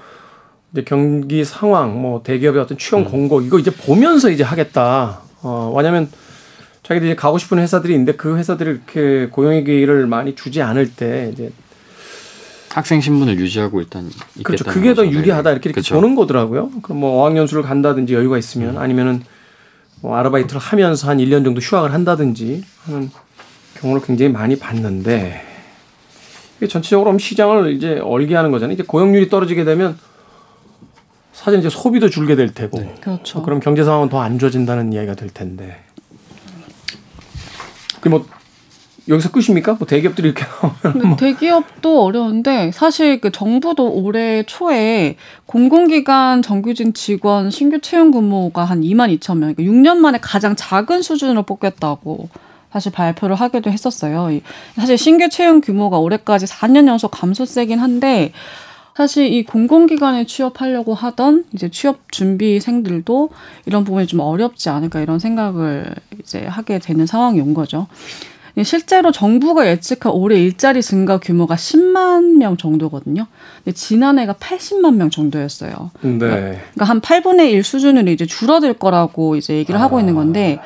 이제 0.72 0.82
경기 0.84 1.44
상황, 1.44 2.00
뭐 2.00 2.22
대기업의 2.22 2.60
어떤 2.60 2.78
취업 2.78 3.00
음. 3.00 3.04
공고 3.04 3.40
이거 3.40 3.58
이제 3.58 3.70
보면서 3.70 4.30
이제 4.30 4.42
하겠다. 4.42 5.20
어, 5.42 5.72
왜냐면 5.76 6.10
자기들이 6.82 7.12
이제 7.12 7.16
가고 7.16 7.38
싶은 7.38 7.58
회사들이 7.58 7.92
있는데 7.94 8.12
그 8.12 8.36
회사들이 8.36 8.70
이렇게 8.70 9.28
고용의 9.30 9.64
기회를 9.64 10.06
많이 10.06 10.34
주지 10.34 10.62
않을 10.62 10.94
때 10.94 11.30
이제 11.32 11.52
학생 12.74 13.00
신분을 13.00 13.38
유지하고 13.38 13.80
일단 13.80 14.10
그렇죠. 14.42 14.64
그게 14.64 14.94
더 14.94 15.06
유리하다 15.06 15.50
이렇게, 15.50 15.68
이렇게 15.68 15.80
그렇죠. 15.80 15.94
보는 15.94 16.14
거더라고요. 16.14 16.70
그럼 16.82 17.00
뭐 17.00 17.22
어학연수를 17.22 17.62
간다든지 17.62 18.14
여유가 18.14 18.38
있으면 18.38 18.76
음. 18.76 18.78
아니면은 18.80 19.22
뭐 20.00 20.16
아르바이트를 20.16 20.60
하면서 20.60 21.08
한 21.08 21.18
1년 21.18 21.44
정도 21.44 21.60
휴학을 21.60 21.92
한다든지 21.92 22.64
하는 22.84 23.10
경우를 23.80 24.02
굉장히 24.04 24.32
많이 24.32 24.56
봤는데 24.58 25.42
이게 26.56 26.66
전체적으로 26.66 27.16
시장을 27.18 27.72
이제 27.74 27.98
얼게 27.98 28.34
하는 28.34 28.50
거잖아요. 28.50 28.74
이제 28.74 28.82
고용률이 28.84 29.28
떨어지게 29.28 29.64
되면 29.64 29.98
사실 31.32 31.58
이제 31.58 31.68
소비도 31.68 32.08
줄게 32.08 32.36
될 32.36 32.52
테고 32.54 32.78
네. 32.80 32.94
그렇죠. 33.00 33.42
그럼 33.42 33.60
경제 33.60 33.84
상황은 33.84 34.08
더 34.08 34.20
안 34.20 34.38
좋아진다는 34.38 34.92
이야기가 34.92 35.14
될 35.14 35.28
텐데. 35.28 35.82
그뭐 38.00 38.26
여기서 39.08 39.30
끝입니까? 39.30 39.74
뭐 39.74 39.86
대기업들이 39.86 40.28
이렇게 40.28 40.44
뭐. 41.04 41.16
대기업도 41.16 42.04
어려운데 42.04 42.70
사실 42.72 43.20
그 43.20 43.32
정부도 43.32 43.92
올해 43.92 44.44
초에 44.44 45.16
공공기관 45.46 46.42
정규직 46.42 46.94
직원 46.94 47.50
신규 47.50 47.80
채용 47.80 48.10
규모가 48.12 48.64
한 48.64 48.82
2만 48.82 49.16
2천 49.18 49.38
명, 49.38 49.54
그러니까 49.54 49.62
6년 49.62 49.96
만에 49.96 50.18
가장 50.20 50.54
작은 50.54 51.02
수준으로 51.02 51.42
뽑겠다고 51.42 52.28
사실 52.72 52.92
발표를 52.92 53.36
하기도 53.36 53.70
했었어요. 53.70 54.30
사실 54.76 54.96
신규 54.96 55.28
채용 55.28 55.60
규모가 55.60 55.98
올해까지 55.98 56.46
4년 56.46 56.86
연속 56.86 57.10
감소세긴 57.10 57.78
한데 57.80 58.32
사실 58.94 59.32
이 59.32 59.42
공공기관에 59.44 60.26
취업하려고 60.26 60.94
하던 60.94 61.44
이제 61.52 61.70
취업 61.70 62.12
준비생들도 62.12 63.30
이런 63.66 63.84
부분이 63.84 64.06
좀 64.06 64.20
어렵지 64.20 64.68
않을까 64.68 65.00
이런 65.00 65.18
생각을 65.18 65.94
이제 66.20 66.44
하게 66.46 66.78
되는 66.78 67.06
상황이 67.06 67.40
온 67.40 67.54
거죠. 67.54 67.86
실제로 68.62 69.12
정부가 69.12 69.66
예측한 69.66 70.12
올해 70.12 70.38
일자리 70.38 70.82
증가 70.82 71.18
규모가 71.18 71.54
10만 71.54 72.36
명 72.36 72.56
정도거든요. 72.56 73.26
근데 73.64 73.74
지난해가 73.74 74.34
80만 74.34 74.96
명 74.96 75.08
정도였어요. 75.08 75.90
네. 76.02 76.18
그러니까 76.18 76.84
한 76.84 77.00
8분의 77.00 77.50
1 77.52 77.64
수준으로 77.64 78.10
이제 78.10 78.26
줄어들 78.26 78.74
거라고 78.74 79.36
이제 79.36 79.54
얘기를 79.54 79.80
아. 79.80 79.84
하고 79.84 79.98
있는 79.98 80.14
건데 80.14 80.58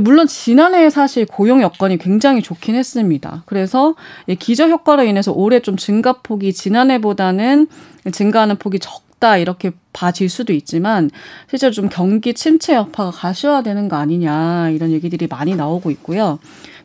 물론 0.00 0.26
지난해 0.26 0.90
사실 0.90 1.26
고용 1.26 1.62
여건이 1.62 1.98
굉장히 1.98 2.42
좋긴 2.42 2.74
했습니다. 2.74 3.42
그래서 3.46 3.94
기저 4.38 4.68
효과로 4.68 5.04
인해서 5.04 5.32
올해 5.32 5.60
좀 5.60 5.76
증가폭이 5.76 6.52
지난해보다는 6.52 7.66
증가하는 8.12 8.56
폭이 8.56 8.78
적다 8.78 9.38
이렇게 9.38 9.72
봐질 9.92 10.28
수도 10.28 10.52
있지만 10.52 11.10
실제로 11.48 11.72
좀 11.72 11.88
경기 11.88 12.34
침체 12.34 12.74
여파가 12.74 13.10
가시화되는 13.10 13.88
거 13.88 13.96
아니냐 13.96 14.70
이런 14.70 14.90
얘기들이 14.90 15.26
많이 15.28 15.56
나오고 15.56 15.90
있고요. 15.92 16.38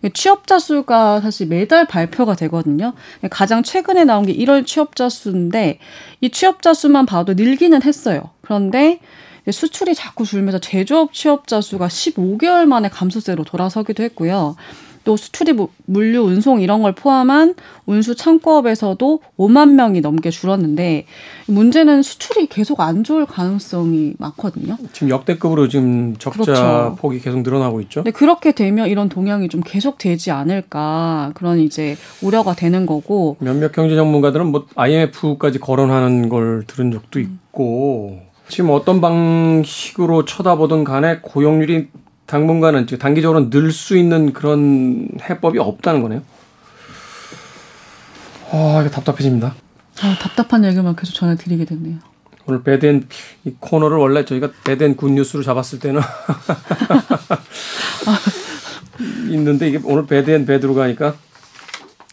취업자 0.09 0.57
수가 0.59 1.21
사실 1.21 1.47
매달 1.47 1.85
발표가 1.85 2.35
되거든요. 2.35 2.93
가장 3.29 3.63
최근에 3.63 4.03
나온 4.03 4.25
게 4.25 4.35
1월 4.35 4.65
취업자 4.65 5.09
수인데 5.09 5.79
이 6.21 6.29
취업자 6.29 6.73
수만 6.73 7.05
봐도 7.05 7.33
늘기는 7.33 7.83
했어요. 7.83 8.31
그런데 8.41 8.99
수출이 9.49 9.95
자꾸 9.95 10.25
줄면서 10.25 10.59
제조업 10.59 11.13
취업자 11.13 11.61
수가 11.61 11.87
15개월 11.87 12.65
만에 12.65 12.89
감소세로 12.89 13.43
돌아서기도 13.43 14.03
했고요. 14.03 14.55
또 15.03 15.17
수출이 15.17 15.55
물류, 15.85 16.21
운송 16.21 16.61
이런 16.61 16.81
걸 16.81 16.93
포함한 16.93 17.55
운수 17.85 18.15
창고업에서도 18.15 19.19
5만 19.37 19.73
명이 19.73 20.01
넘게 20.01 20.29
줄었는데 20.29 21.05
문제는 21.47 22.01
수출이 22.01 22.47
계속 22.47 22.79
안 22.81 23.03
좋을 23.03 23.25
가능성이 23.25 24.13
많거든요. 24.19 24.77
지금 24.93 25.09
역대급으로 25.09 25.67
지금 25.67 26.15
적자 26.17 26.41
그렇죠. 26.41 26.97
폭이 26.99 27.19
계속 27.19 27.41
늘어나고 27.41 27.81
있죠. 27.81 28.03
네, 28.03 28.11
그렇게 28.11 28.51
되면 28.51 28.87
이런 28.87 29.09
동향이 29.09 29.49
좀 29.49 29.61
계속되지 29.63 30.31
않을까 30.31 31.31
그런 31.35 31.59
이제 31.59 31.97
우려가 32.21 32.53
되는 32.55 32.85
거고 32.85 33.37
몇몇 33.39 33.71
경제 33.71 33.95
전문가들은 33.95 34.47
뭐 34.47 34.67
IMF까지 34.75 35.59
거론하는 35.59 36.29
걸 36.29 36.63
들은 36.67 36.91
적도 36.91 37.19
음. 37.19 37.23
있고 37.23 38.31
지금 38.47 38.71
어떤 38.71 38.99
방식으로 38.99 40.25
쳐다보든 40.25 40.83
간에 40.83 41.19
고용률이 41.21 41.87
당분간은 42.31 42.85
단기적으로 42.97 43.49
늘 43.49 43.71
수 43.71 43.97
있는 43.97 44.31
그런 44.31 45.09
해법이 45.29 45.59
없다는 45.59 46.01
거네요. 46.01 46.21
아, 48.51 48.79
이거 48.81 48.89
답답해집니다. 48.89 49.53
아, 50.01 50.17
답답한 50.17 50.63
얘기만 50.63 50.95
계속 50.95 51.13
전해드리게 51.13 51.65
됐네요. 51.65 51.97
오늘 52.45 52.63
bad 52.63 52.84
and 52.84 53.05
이 53.43 53.53
코너를 53.59 53.97
원래 53.97 54.23
저희가 54.23 54.49
bad 54.63 54.79
and 54.79 54.95
good 54.95 55.14
news로 55.14 55.43
잡았을 55.43 55.79
때는 55.79 55.99
있는데 59.29 59.67
이게 59.67 59.79
오늘 59.83 60.05
bad 60.07 60.26
and 60.26 60.45
bad로 60.45 60.73
가니까 60.73 61.15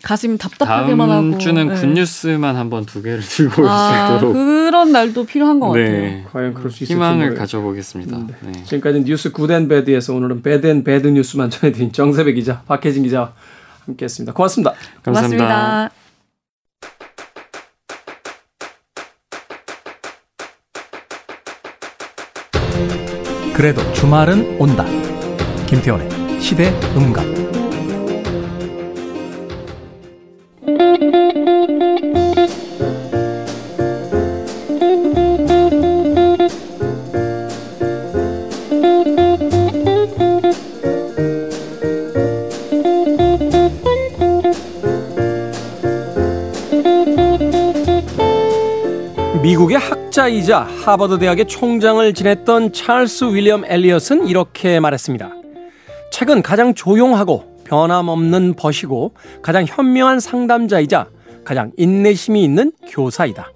가슴이 0.02 0.38
답답하게만 0.38 1.08
다음 1.08 1.28
하고. 1.30 1.38
주는 1.38 1.68
네. 1.68 1.74
good 1.74 2.04
news만 2.04 2.56
한번 2.56 2.86
두 2.86 3.02
개를 3.02 3.20
들고 3.20 3.62
올수 3.62 3.72
아, 3.72 4.16
있도록 4.16 4.32
그런 4.32 4.92
날도 4.92 5.24
필요한 5.26 5.58
것 5.58 5.68
같아요. 5.68 5.90
네. 5.90 6.24
과연 6.32 6.54
그럴 6.54 6.70
수 6.70 6.84
있을지 6.84 6.94
희망을 6.94 7.34
가져보겠습니다. 7.34 8.16
네. 8.18 8.26
네. 8.42 8.64
지금까지 8.64 9.04
news 9.04 9.32
good 9.32 9.53
and 9.53 9.68
bad에서 9.68 10.14
오늘은 10.14 10.42
bad 10.42 10.63
and 10.63 10.84
bad 10.84 11.08
news만 11.08 11.50
전해드린 11.50 11.92
정세배 11.92 12.32
기자, 12.34 12.62
박혜진 12.66 13.02
기자와 13.02 13.32
함께했습니다. 13.86 14.32
고맙습니다. 14.34 14.74
감사합니다. 15.02 15.44
고맙습니다. 15.44 15.90
그래도 23.54 23.92
주말은 23.92 24.56
온다. 24.60 24.84
김태원의 25.66 26.40
시대 26.40 26.68
음감. 26.96 27.47
학자이자 50.28 50.68
하버드 50.84 51.18
대학의 51.18 51.46
총장을 51.46 52.12
지냈던 52.12 52.74
찰스 52.74 53.32
윌리엄 53.32 53.64
엘리엇은 53.64 54.26
이렇게 54.26 54.78
말했습니다. 54.78 55.30
책은 56.12 56.42
가장 56.42 56.74
조용하고 56.74 57.62
변함없는 57.64 58.54
벗이고 58.54 59.14
가장 59.40 59.64
현명한 59.66 60.20
상담자이자 60.20 61.08
가장 61.44 61.72
인내심이 61.78 62.44
있는 62.44 62.72
교사이다. 62.88 63.50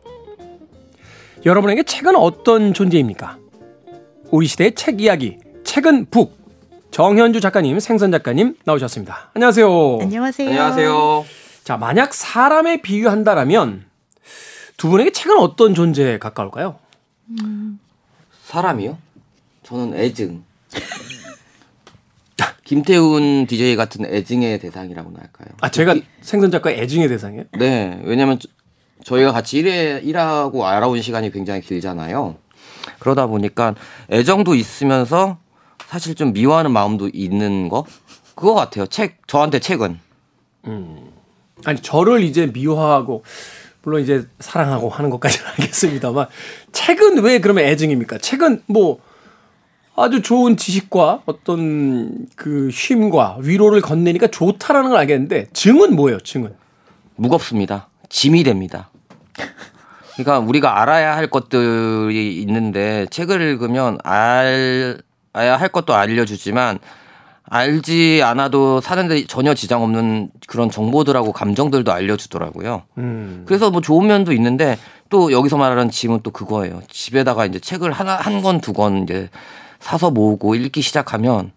여러분에게 1.45 1.83
책은 1.83 2.17
어떤 2.17 2.73
존재입니까? 2.73 3.37
우리 4.31 4.47
시대의 4.47 4.75
책 4.75 5.03
이야기, 5.03 5.39
책은 5.65 6.07
북. 6.11 6.41
정현주 6.91 7.41
작가님, 7.41 7.81
생선 7.81 8.11
작가님 8.11 8.55
나오셨습니다. 8.65 9.31
안녕하세요. 9.35 9.99
안녕하세요. 10.01 10.49
안녕하세요. 10.49 11.25
자, 11.65 11.77
만약 11.77 12.15
사람에 12.15 12.81
비유한다라면 12.81 13.92
두 14.77 14.89
분에게 14.89 15.13
책은 15.13 15.39
어떤 15.39 15.75
존재에 15.75 16.19
가까울까요? 16.19 16.77
사람이요? 18.45 18.99
저는 19.63 19.99
애증. 19.99 20.43
김태훈 22.65 23.47
DJ 23.47 23.77
같은 23.77 24.05
애증의 24.07 24.59
대상이라고나 24.61 25.21
할까요? 25.21 25.49
아, 25.61 25.71
제가 25.71 25.95
생선 26.21 26.51
작가 26.51 26.71
애증의 26.71 27.09
대상이에요? 27.09 27.45
네, 27.59 28.01
왜냐면 28.05 28.39
저- 28.39 28.49
저희가 29.05 29.33
같이 29.33 29.59
일해, 29.59 30.01
일하고 30.03 30.67
알아온 30.67 31.01
시간이 31.03 31.31
굉장히 31.33 31.61
길잖아요. 31.61 32.37
그러다 32.99 33.27
보니까 33.27 33.75
애정도 34.11 34.55
있으면서 34.55 35.39
사실 35.87 36.15
좀 36.15 36.33
미워하는 36.33 36.71
마음도 36.73 37.11
있는 37.13 37.69
거? 37.69 37.85
그거 38.35 38.55
같아요. 38.55 38.87
책, 38.87 39.27
저한테 39.29 39.59
책은. 39.61 39.99
아니, 41.65 41.81
저를 41.83 42.23
이제 42.23 42.47
미워하고, 42.47 43.25
물론 43.83 44.03
이제 44.03 44.27
사랑하고 44.39 44.89
하는 44.89 45.11
것까지는 45.11 45.47
알겠습니다만, 45.59 46.27
책은 46.73 47.23
왜 47.23 47.41
그러면 47.41 47.65
애증입니까? 47.65 48.19
책은 48.19 48.63
뭐, 48.67 49.01
아주 49.95 50.23
좋은 50.23 50.57
지식과 50.57 51.23
어떤 51.27 52.27
그 52.35 52.71
쉼과 52.71 53.37
위로를 53.41 53.81
건네니까 53.83 54.29
좋다라는 54.29 54.91
걸 54.91 54.99
알겠는데, 55.01 55.49
증은 55.53 55.95
뭐예요, 55.95 56.21
증은? 56.21 56.55
무겁습니다. 57.17 57.89
짐이 58.09 58.43
됩니다. 58.45 58.91
그러니까 60.15 60.39
우리가 60.39 60.81
알아야 60.81 61.17
할 61.17 61.27
것들이 61.29 62.41
있는데 62.43 63.07
책을 63.11 63.41
읽으면 63.41 63.99
알아야 64.05 64.97
할 65.35 65.69
것도 65.69 65.95
알려주지만 65.95 66.79
알지 67.57 68.23
않아도 68.25 68.81
사는데 68.81 69.27
전혀 69.27 69.53
지장 69.53 69.83
없는 69.83 70.31
그런 70.47 70.71
정보들하고 70.71 71.33
감정들도 71.33 71.93
알려주더라고요. 71.93 72.85
음. 72.97 73.43
그래서 73.47 73.71
뭐 73.71 73.83
좋은 73.83 74.07
면도 74.07 74.33
있는데 74.33 74.79
또 75.11 75.31
여기서 75.33 75.59
말하는 75.59 75.91
짐은 75.91 76.21
또 76.23 76.31
그거예요. 76.31 76.81
집에다가 76.89 77.45
이제 77.45 77.59
책을 77.59 77.93
하나 77.93 78.17
한 78.17 78.43
권 78.43 78.63
두권 78.63 79.03
이제 79.03 79.29
사서 79.81 80.11
모으고 80.11 80.55
읽기 80.55 80.81
시작하면 80.81 81.53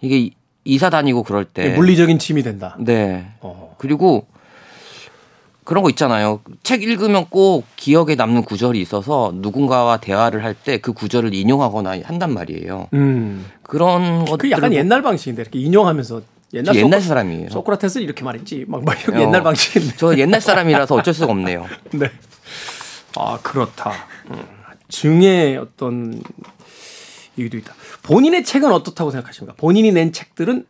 이게 0.00 0.18
이- 0.18 0.30
이사 0.64 0.88
다니고 0.88 1.24
그럴 1.24 1.44
때 1.44 1.74
물리적인 1.76 2.18
짐이 2.18 2.42
된다. 2.42 2.74
네. 2.80 3.26
어. 3.40 3.74
그리고 3.76 4.26
그런 5.64 5.82
거 5.82 5.90
있잖아요. 5.90 6.40
책 6.62 6.82
읽으면 6.82 7.26
꼭 7.30 7.64
기억에 7.76 8.14
남는 8.16 8.42
구절이 8.44 8.80
있어서 8.80 9.32
누군가와 9.34 9.96
대화를 9.98 10.44
할 10.44 10.54
때 10.54 10.78
그 10.78 10.92
구절을 10.92 11.34
인용하거나 11.34 12.00
한단 12.04 12.34
말이에요. 12.34 12.88
음. 12.92 13.46
그런 13.62 14.24
것들 14.26 14.36
그 14.38 14.50
약간 14.50 14.72
옛날 14.74 15.00
방식인데, 15.02 15.42
이렇게 15.42 15.58
인용하면서 15.60 16.22
옛날, 16.52 16.74
옛날 16.76 17.00
소크- 17.00 17.08
사람이에요. 17.08 17.50
소크라테스 17.50 17.98
이렇게 18.00 18.22
말했지. 18.24 18.64
막, 18.68 18.84
막 18.84 18.96
어. 19.08 19.20
옛날 19.20 19.42
방식인데. 19.42 19.96
저 19.96 20.16
옛날 20.18 20.40
사람이라서 20.40 20.94
어쩔 20.94 21.12
수가 21.14 21.32
없네요. 21.32 21.66
네. 21.92 22.10
아, 23.16 23.38
그렇다. 23.42 23.92
음, 24.30 24.44
증의 24.88 25.56
어떤 25.56 26.22
이유도 27.36 27.56
있다. 27.56 27.74
본인의 28.02 28.44
책은 28.44 28.70
어떻다고 28.70 29.10
생각하십니까? 29.10 29.54
본인이 29.56 29.90
낸 29.92 30.12
책들은 30.12 30.66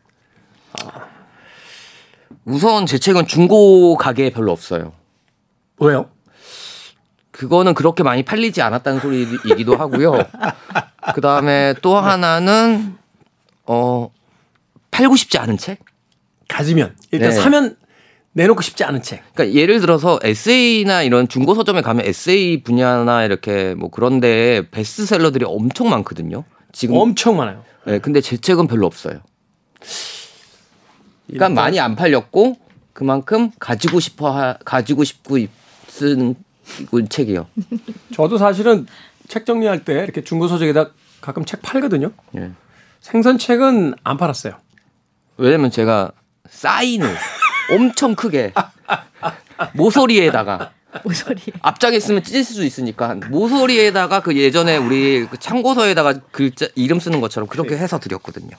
우선 2.44 2.86
제 2.86 2.98
책은 2.98 3.26
중고 3.26 3.96
가게에 3.96 4.30
별로 4.30 4.52
없어요. 4.52 4.92
왜요? 5.78 6.10
그거는 7.30 7.74
그렇게 7.74 8.02
많이 8.02 8.22
팔리지 8.22 8.62
않았다는 8.62 9.00
소리이기도 9.00 9.76
하고요. 9.76 10.12
그 11.14 11.20
다음에 11.20 11.74
또 11.82 11.96
하나는 11.96 12.96
어 13.66 14.10
팔고 14.90 15.16
싶지 15.16 15.38
않은 15.38 15.58
책. 15.58 15.80
가지면 16.48 16.94
일단 17.10 17.30
네. 17.30 17.34
사면 17.34 17.76
내놓고 18.34 18.62
싶지 18.62 18.84
않은 18.84 19.02
책. 19.02 19.22
그러니까 19.34 19.58
예를 19.58 19.80
들어서 19.80 20.20
에세이나 20.22 21.02
이런 21.02 21.26
중고 21.28 21.54
서점에 21.54 21.82
가면 21.82 22.04
에세이 22.04 22.62
분야나 22.62 23.24
이렇게 23.24 23.74
뭐 23.74 23.90
그런데 23.90 24.68
베스트셀러들이 24.70 25.44
엄청 25.48 25.88
많거든요. 25.88 26.44
지금 26.72 26.96
엄청 26.96 27.36
많아요. 27.36 27.64
네, 27.86 27.98
근데 27.98 28.20
제 28.20 28.36
책은 28.36 28.66
별로 28.66 28.86
없어요. 28.86 29.20
그러니까 31.34 31.46
일단- 31.48 31.54
많이 31.54 31.80
안 31.80 31.96
팔렸고 31.96 32.56
그만큼 32.92 33.50
가지고 33.58 33.98
싶어 34.00 34.30
하, 34.30 34.56
가지고 34.64 35.04
싶고 35.04 35.36
쓴 35.88 36.34
책이요. 37.08 37.46
저도 38.14 38.38
사실은 38.38 38.86
책 39.28 39.44
정리할 39.46 39.84
때 39.84 39.94
이렇게 39.94 40.22
중고 40.22 40.48
서적에다 40.48 40.90
가끔 41.20 41.44
책 41.44 41.60
팔거든요. 41.62 42.12
예. 42.36 42.50
생선책은 43.00 43.94
안 44.04 44.16
팔았어요. 44.16 44.54
왜냐면 45.36 45.70
제가 45.70 46.12
사인을 46.48 47.14
엄청 47.72 48.14
크게 48.14 48.52
모서리에다가 49.74 50.72
모서리. 51.04 51.40
앞장에 51.60 51.98
쓰면 51.98 52.22
찢을 52.22 52.44
수 52.44 52.64
있으니까 52.64 53.14
모서리에다가 53.30 54.20
그 54.20 54.36
예전에 54.36 54.76
우리 54.76 55.26
그 55.28 55.38
참고서에다가 55.38 56.14
글자 56.30 56.66
이름 56.76 57.00
쓰는 57.00 57.20
것처럼 57.20 57.48
그렇게 57.48 57.76
해서 57.76 57.98
드렸거든요. 57.98 58.56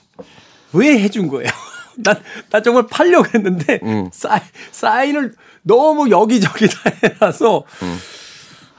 왜 0.74 1.00
해준 1.00 1.28
거예요? 1.30 1.50
난, 1.97 2.21
난 2.49 2.63
정말 2.63 2.88
팔려고 2.88 3.27
했는데, 3.34 3.79
음. 3.84 4.10
사인, 4.12 4.41
사인을 4.71 5.34
너무 5.63 6.10
여기저기 6.10 6.67
다 6.67 6.91
해놔서, 7.03 7.63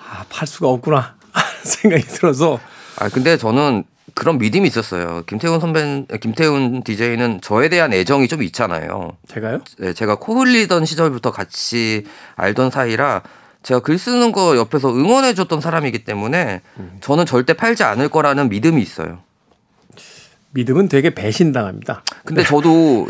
아, 0.09 0.25
팔 0.29 0.47
수가 0.47 0.69
없구나. 0.69 1.17
생각이 1.63 2.05
들어서, 2.05 2.59
아 2.99 3.09
근데 3.09 3.37
저는 3.37 3.85
그런 4.15 4.39
믿음이 4.39 4.67
있었어요. 4.69 5.23
김태훈 5.27 5.61
선배, 5.61 6.07
김태훈 6.21 6.83
DJ는 6.83 7.41
저에 7.43 7.69
대한 7.69 7.93
애정이 7.93 8.29
좀 8.29 8.43
있잖아요. 8.43 9.17
제가요? 9.29 9.61
네, 9.79 9.93
제가 9.93 10.15
코 10.17 10.37
흘리던 10.41 10.87
시절부터 10.87 11.33
같이 11.33 12.05
알던 12.37 12.71
사이라 12.71 13.23
제가 13.63 13.81
글 13.81 13.99
쓰는 13.99 14.33
거 14.33 14.57
옆에서 14.57 14.91
응원해줬던 14.91 15.61
사람이기 15.61 16.05
때문에 16.05 16.63
저는 17.01 17.27
절대 17.27 17.53
팔지 17.53 17.83
않을 17.83 18.09
거라는 18.09 18.49
믿음이 18.49 18.81
있어요. 18.81 19.19
믿음은 20.57 20.89
되게 20.89 21.11
배신당합니다. 21.11 22.03
근데 22.25 22.43
저도 22.43 23.09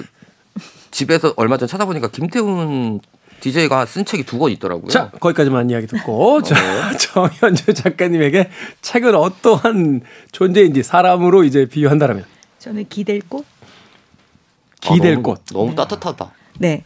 집에서 0.90 1.32
얼마 1.36 1.56
전 1.56 1.68
찾아보니까 1.68 2.08
김태훈 2.08 3.00
DJ가 3.40 3.86
쓴 3.86 4.04
책이 4.04 4.24
두 4.24 4.38
권 4.38 4.50
있더라고요. 4.52 4.88
자, 4.88 5.10
거기까지만 5.10 5.70
이야기 5.70 5.86
듣고, 5.86 6.42
자, 6.42 6.54
정현주 6.98 7.74
작가님에게 7.74 8.50
책은 8.82 9.14
어떠한 9.14 10.00
존재인지 10.32 10.82
사람으로 10.82 11.44
이제 11.44 11.66
비유한다면, 11.66 12.24
저는 12.58 12.86
기댈 12.88 13.20
꽃. 13.28 13.44
아, 14.86 14.92
기댈 14.94 15.12
너무- 15.14 15.22
꽃. 15.22 15.44
너무 15.52 15.74
따뜻하다. 15.74 16.32
네. 16.58 16.82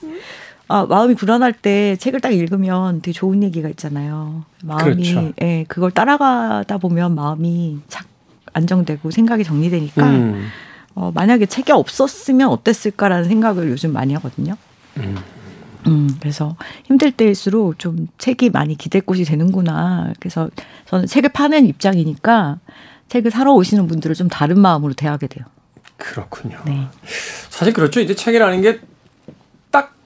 아, 0.68 0.84
마음이 0.86 1.14
불안할 1.14 1.52
때 1.52 1.96
책을 1.96 2.20
딱 2.20 2.30
읽으면 2.32 3.00
되게 3.00 3.12
좋은 3.12 3.42
얘기가 3.42 3.68
있잖아요. 3.70 4.44
마음이 4.64 5.12
그렇죠. 5.12 5.32
예, 5.42 5.64
그걸 5.68 5.90
따라가다 5.92 6.78
보면 6.78 7.14
마음이 7.14 7.78
착 7.88 8.06
안정되고 8.52 9.10
생각이 9.10 9.44
정리되니까 9.44 10.06
음. 10.06 10.48
어, 10.94 11.12
만약에 11.14 11.46
책이 11.46 11.72
없었으면 11.72 12.48
어땠을까라는 12.48 13.24
생각을 13.28 13.70
요즘 13.70 13.92
많이 13.92 14.14
하거든요. 14.14 14.56
음. 14.96 15.16
음, 15.86 16.16
그래서 16.20 16.56
힘들 16.84 17.10
때일수록 17.12 17.78
좀 17.78 18.08
책이 18.18 18.50
많이 18.50 18.76
기댈 18.76 19.00
곳이 19.00 19.24
되는구나. 19.24 20.12
그래서 20.20 20.50
저는 20.86 21.06
책을 21.06 21.30
파는 21.30 21.66
입장이니까 21.66 22.58
책을 23.08 23.30
사러 23.30 23.52
오시는 23.54 23.86
분들을 23.86 24.14
좀 24.14 24.28
다른 24.28 24.60
마음으로 24.60 24.92
대하게 24.92 25.26
돼요. 25.26 25.46
그렇군요. 25.96 26.58
네. 26.66 26.86
사실 27.48 27.72
그렇죠. 27.72 28.00
이제 28.00 28.14
책이라는 28.14 28.62
게 28.62 28.80
딱 29.70 30.00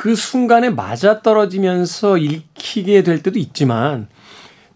그 0.00 0.14
순간에 0.14 0.70
맞아 0.70 1.20
떨어지면서 1.20 2.16
읽히게 2.16 3.02
될 3.02 3.22
때도 3.22 3.38
있지만 3.38 4.08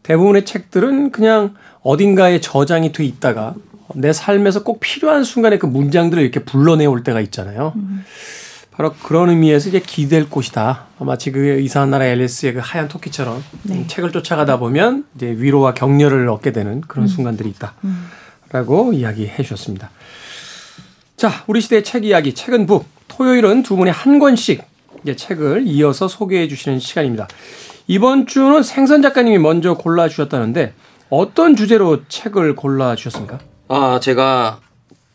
대부분의 0.02 0.44
책들은 0.44 1.12
그냥 1.12 1.54
어딘가에 1.84 2.40
저장이 2.40 2.90
돼 2.92 3.04
있다가 3.04 3.54
내 3.94 4.12
삶에서 4.12 4.64
꼭 4.64 4.80
필요한 4.80 5.22
순간에 5.22 5.58
그 5.58 5.66
문장들을 5.66 6.20
이렇게 6.20 6.40
불러내올 6.40 7.04
때가 7.04 7.20
있잖아요. 7.20 7.74
음. 7.76 8.04
바로 8.72 8.92
그런 8.92 9.30
의미에서 9.30 9.68
이제 9.68 9.80
기댈 9.80 10.28
곳이다. 10.28 10.86
마치 10.98 11.30
그 11.30 11.60
이상한 11.60 11.90
나라 11.90 12.06
앨리스의 12.06 12.54
그 12.54 12.60
하얀 12.60 12.88
토끼처럼 12.88 13.44
네. 13.62 13.86
책을 13.86 14.10
쫓아가다 14.10 14.58
보면 14.58 15.04
이제 15.14 15.26
위로와 15.38 15.74
격려를 15.74 16.28
얻게 16.28 16.50
되는 16.50 16.80
그런 16.80 17.04
음. 17.04 17.06
순간들이 17.06 17.48
있다. 17.50 17.74
음. 17.84 18.06
라고 18.50 18.92
이야기해 18.92 19.42
주셨습니다. 19.42 19.90
자, 21.16 21.44
우리 21.46 21.60
시대의 21.60 21.84
책 21.84 22.04
이야기, 22.04 22.34
책은 22.34 22.66
북. 22.66 22.86
토요일은 23.08 23.62
두 23.62 23.76
분이 23.76 23.90
한 23.90 24.18
권씩 24.18 24.64
이제 25.02 25.14
책을 25.14 25.64
이어서 25.66 26.08
소개해 26.08 26.48
주시는 26.48 26.80
시간입니다. 26.80 27.28
이번 27.86 28.26
주는 28.26 28.62
생선 28.62 29.02
작가님이 29.02 29.38
먼저 29.38 29.74
골라 29.74 30.08
주셨다는데 30.08 30.72
어떤 31.10 31.56
주제로 31.56 32.06
책을 32.08 32.56
골라 32.56 32.94
주셨습니까? 32.96 33.38
아, 33.68 34.00
제가 34.00 34.60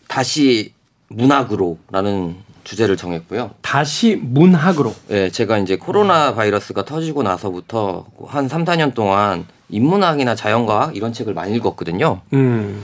다시 0.07 0.73
문학으로라는 1.09 2.35
주제를 2.63 2.97
정했고요. 2.97 3.51
다시 3.61 4.15
문학으로. 4.15 4.93
네, 5.07 5.29
제가 5.29 5.57
이제 5.57 5.75
코로나 5.77 6.35
바이러스가 6.35 6.85
터지고 6.85 7.23
나서부터 7.23 8.05
한 8.27 8.47
3, 8.47 8.63
4년 8.63 8.93
동안 8.93 9.45
인문학이나 9.69 10.35
자연과학 10.35 10.95
이런 10.95 11.13
책을 11.13 11.33
많이 11.33 11.55
읽었거든요. 11.55 12.21
음. 12.33 12.83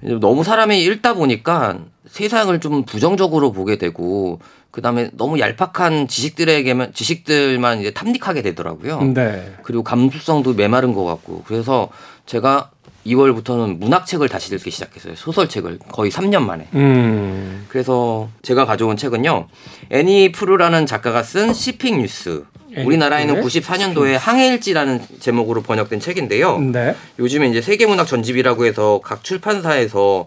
너무 0.00 0.44
사람이 0.44 0.82
읽다 0.84 1.14
보니까 1.14 1.78
세상을 2.18 2.58
좀 2.58 2.82
부정적으로 2.82 3.52
보게 3.52 3.78
되고 3.78 4.40
그다음에 4.72 5.08
너무 5.12 5.38
얄팍한 5.38 6.08
지식들에게만 6.08 6.92
지식들만 6.92 7.80
이제 7.80 7.92
탐닉하게 7.92 8.42
되더라고요. 8.42 9.00
네. 9.14 9.54
그리고 9.62 9.84
감수성도 9.84 10.54
메마른 10.54 10.94
것 10.94 11.04
같고 11.04 11.44
그래서 11.46 11.90
제가 12.26 12.70
2월부터는 13.06 13.78
문학책을 13.78 14.28
다시 14.28 14.52
읽기 14.52 14.72
시작했어요. 14.72 15.14
소설책을 15.14 15.78
거의 15.92 16.10
3년 16.10 16.42
만에. 16.42 16.66
음. 16.74 17.64
그래서 17.68 18.28
제가 18.42 18.66
가져온 18.66 18.96
책은요. 18.96 19.46
애니 19.90 20.32
프루라는 20.32 20.86
작가가 20.86 21.22
쓴 21.22 21.54
시핑 21.54 22.00
뉴스. 22.00 22.44
우리나라에는 22.76 23.42
94년도에 23.42 24.18
항해일지라는 24.18 25.00
제목으로 25.20 25.62
번역된 25.62 26.00
책인데요. 26.00 26.58
네. 26.58 26.94
요즘에 27.18 27.48
이제 27.48 27.62
세계문학 27.62 28.06
전집이라고 28.08 28.66
해서 28.66 29.00
각 29.02 29.24
출판사에서 29.24 30.26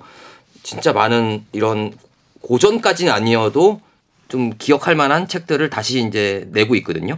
진짜 0.63 0.93
많은 0.93 1.45
이런 1.52 1.93
고전까지는 2.41 3.12
아니어도 3.12 3.82
좀 4.28 4.52
기억할 4.58 4.95
만한 4.95 5.28
책들을 5.28 5.69
다시 5.69 6.06
이제 6.06 6.47
내고 6.52 6.76
있거든요. 6.76 7.17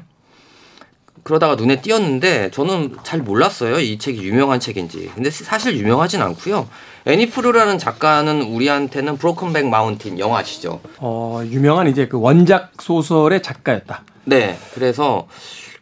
그러다가 1.23 1.55
눈에 1.55 1.81
띄었는데 1.81 2.51
저는 2.51 2.97
잘 3.03 3.19
몰랐어요. 3.21 3.79
이 3.79 3.97
책이 3.97 4.21
유명한 4.23 4.59
책인지. 4.59 5.11
근데 5.15 5.29
사실 5.29 5.77
유명하진 5.77 6.21
않고요. 6.21 6.67
애니프루라는 7.05 7.77
작가는 7.77 8.41
우리한테는 8.41 9.17
브로큰백 9.17 9.67
마운틴 9.67 10.19
영화 10.19 10.39
아시죠? 10.39 10.81
어, 10.97 11.41
유명한 11.45 11.87
이제 11.87 12.07
그 12.07 12.19
원작 12.19 12.71
소설의 12.79 13.41
작가였다. 13.41 14.03
네. 14.25 14.57
그래서 14.73 15.27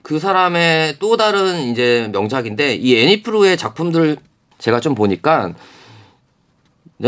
그 0.04 0.20
사람의 0.20 0.98
또 1.00 1.18
다른 1.18 1.60
이제 1.72 2.10
명작인데 2.12 2.76
이 2.76 3.00
애니프루의 3.02 3.58
작품들 3.58 4.18
제가 4.60 4.80
좀 4.80 4.94
보니까 4.94 5.54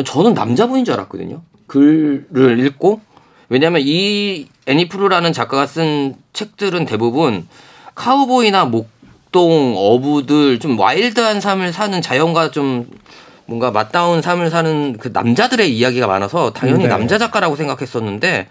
저는 0.02 0.34
남자분인 0.34 0.86
줄 0.86 0.96
알았거든요. 0.96 1.42
글을 1.68 2.60
읽고 2.66 3.02
왜냐하면 3.50 3.82
이 3.84 4.48
애니프루라는 4.66 5.34
작가가 5.34 5.68
쓴 5.68 6.16
책들은 6.34 6.86
대부분 6.86 7.48
카우보이나 7.94 8.66
목동 8.66 9.76
어부들 9.78 10.60
좀 10.60 10.80
와일드한 10.80 11.42
삶을 11.42 11.74
사는 11.74 12.02
자연과 12.02 12.52
좀 12.52 12.88
뭔가 13.46 13.72
맞다운 13.72 14.22
삶을 14.22 14.50
사는 14.50 14.98
그 14.98 15.10
남자들의 15.14 15.76
이야기가 15.76 16.08
많아서 16.08 16.54
당연히 16.54 16.84
네. 16.84 16.90
남자 16.90 17.18
작가라고 17.18 17.56
생각했었는데 17.56 18.48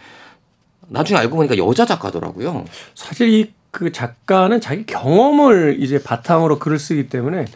나중에 0.89 1.19
알고 1.19 1.37
보니까 1.37 1.57
여자 1.57 1.87
작가더라고요. 1.87 2.65
사실 2.95 3.33
이 3.33 3.63
그 3.73 3.91
작가는 3.91 4.61
자기 4.61 4.85
경험을 4.85 5.79
이제 5.81 6.01
바탕으로 6.01 6.59
글을 6.61 6.79
쓰기 6.79 7.09
때문에 7.09 7.47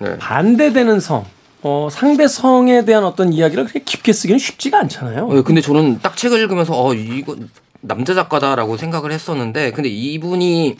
네. 0.00 0.18
반대되는 0.18 0.98
성, 0.98 1.24
어, 1.62 1.88
상대 1.90 2.26
성에 2.26 2.84
대한 2.84 3.04
어떤 3.04 3.32
이야기를 3.32 3.64
그렇게 3.64 3.80
깊게 3.84 4.12
쓰기는 4.12 4.38
쉽지가 4.38 4.78
않잖아요. 4.78 5.28
네, 5.28 5.42
근데 5.42 5.60
저는 5.60 6.00
딱 6.00 6.16
책을 6.16 6.38
읽으면서 6.40 6.72
어 6.74 6.94
이거 6.94 7.36
남자 7.80 8.14
작가다라고 8.14 8.76
생각을 8.76 9.12
했었는데 9.12 9.72
근데 9.72 9.88
이분이 9.88 10.76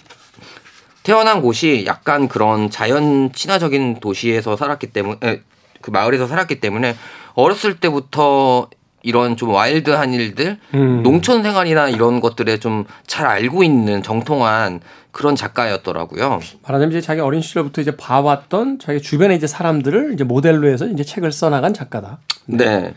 태어난 1.03 1.41
곳이 1.43 1.85
약간 1.87 2.29
그런 2.29 2.71
자연 2.71 3.33
친화적인 3.33 4.01
도시에서 4.01 4.57
살았기 4.57 4.89
때문에 4.89 5.43
그 5.81 5.91
마을에서 5.91 6.27
살았기 6.27 6.61
때문에 6.61 6.97
어렸을 7.35 7.81
때부터 7.81 8.69
이런 9.03 9.37
좀 9.37 9.51
와일드한 9.51 10.13
일들, 10.13 10.59
음. 10.75 11.03
농촌 11.03 11.43
생활이나 11.43 11.89
이런 11.89 12.21
것들에 12.21 12.59
좀 12.59 12.85
잘 13.11 13.27
알고 13.27 13.65
있는 13.65 14.03
정통한 14.03 14.81
그런 15.11 15.37
작가였더라고요. 15.37 16.41
말하자면 16.63 16.91
이제 16.91 17.01
자기 17.01 17.21
어린 17.21 17.43
시절부터 17.43 17.83
이제 17.83 17.97
봐왔던 17.97 18.79
자기 18.79 19.03
주변의 19.03 19.37
이제 19.37 19.47
사람들을 19.47 20.15
이제 20.15 20.25
모델로 20.25 20.69
해서 20.69 20.87
이제 20.87 21.03
책을 21.05 21.33
써나간 21.33 21.75
작가다. 21.75 22.19
네. 22.47 22.95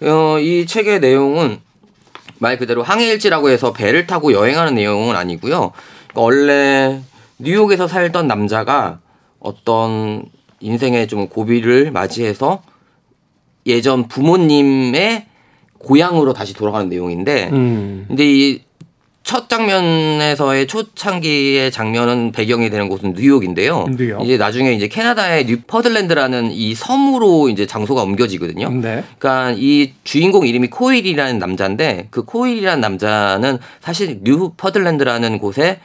네. 0.00 0.08
어, 0.08 0.38
이 0.38 0.64
책의 0.64 1.00
내용은 1.00 1.58
말 2.38 2.56
그대로 2.56 2.82
항해일지라고 2.82 3.50
해서 3.50 3.72
배를 3.72 4.06
타고 4.06 4.32
여행하는 4.32 4.76
내용은 4.76 5.16
아니고요. 5.16 5.72
원래 6.14 7.00
뉴욕에서 7.38 7.88
살던 7.88 8.28
남자가 8.28 9.00
어떤 9.40 10.24
인생의 10.60 11.08
좀 11.08 11.28
고비를 11.28 11.90
맞이해서 11.90 12.62
예전 13.66 14.08
부모님의 14.08 15.26
고향으로 15.78 16.32
다시 16.32 16.54
돌아가는 16.54 16.88
내용인데, 16.88 17.50
음. 17.52 18.04
근데 18.08 18.24
이 18.24 18.68
첫 19.28 19.46
장면에서의 19.50 20.66
초창기의 20.66 21.70
장면은 21.70 22.32
배경이 22.32 22.70
되는 22.70 22.88
곳은 22.88 23.12
뉴욕인데요. 23.14 23.84
뉴욕. 23.94 24.24
이제 24.24 24.38
나중에 24.38 24.72
이제 24.72 24.88
캐나다의 24.88 25.44
뉴퍼들랜드라는 25.44 26.50
이 26.50 26.74
섬으로 26.74 27.50
이제 27.50 27.66
장소가 27.66 28.04
옮겨지거든요. 28.04 28.70
네. 28.80 29.04
그러니까 29.18 29.54
이 29.58 29.92
주인공 30.02 30.46
이름이 30.46 30.68
코일이라는 30.68 31.38
남자인데 31.38 32.08
그 32.10 32.24
코일이라는 32.24 32.80
남자는 32.80 33.58
사실 33.82 34.20
뉴퍼들랜드라는 34.22 35.38
곳에 35.38 35.80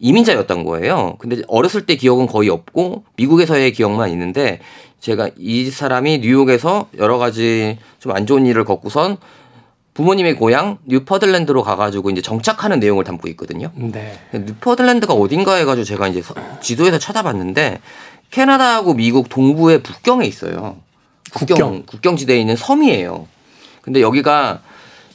이민자였던 0.00 0.64
거예요. 0.64 1.14
근데 1.20 1.42
어렸을 1.46 1.86
때 1.86 1.94
기억은 1.94 2.26
거의 2.26 2.48
없고 2.50 3.04
미국에서의 3.14 3.72
기억만 3.72 4.10
있는데 4.10 4.58
제가 5.04 5.28
이 5.36 5.70
사람이 5.70 6.20
뉴욕에서 6.20 6.88
여러 6.96 7.18
가지 7.18 7.78
좀 7.98 8.12
안 8.16 8.26
좋은 8.26 8.46
일을 8.46 8.64
겪고선 8.64 9.18
부모님의 9.92 10.36
고향 10.36 10.78
뉴퍼들랜드로 10.86 11.62
가가지고 11.62 12.08
이제 12.08 12.22
정착하는 12.22 12.80
내용을 12.80 13.04
담고 13.04 13.28
있거든요. 13.28 13.70
네. 13.74 14.18
뉴퍼들랜드가 14.32 15.12
어딘가 15.12 15.56
해가지고 15.56 15.84
제가 15.84 16.08
이제 16.08 16.22
지도에서 16.62 16.98
찾아봤는데 16.98 17.80
캐나다하고 18.30 18.94
미국 18.94 19.28
동부의 19.28 19.82
북경에 19.82 20.26
있어요. 20.26 20.76
국경 21.34 21.56
국경, 21.56 21.82
국경 21.84 22.16
지대에 22.16 22.40
있는 22.40 22.56
섬이에요. 22.56 23.28
근데 23.82 24.00
여기가 24.00 24.60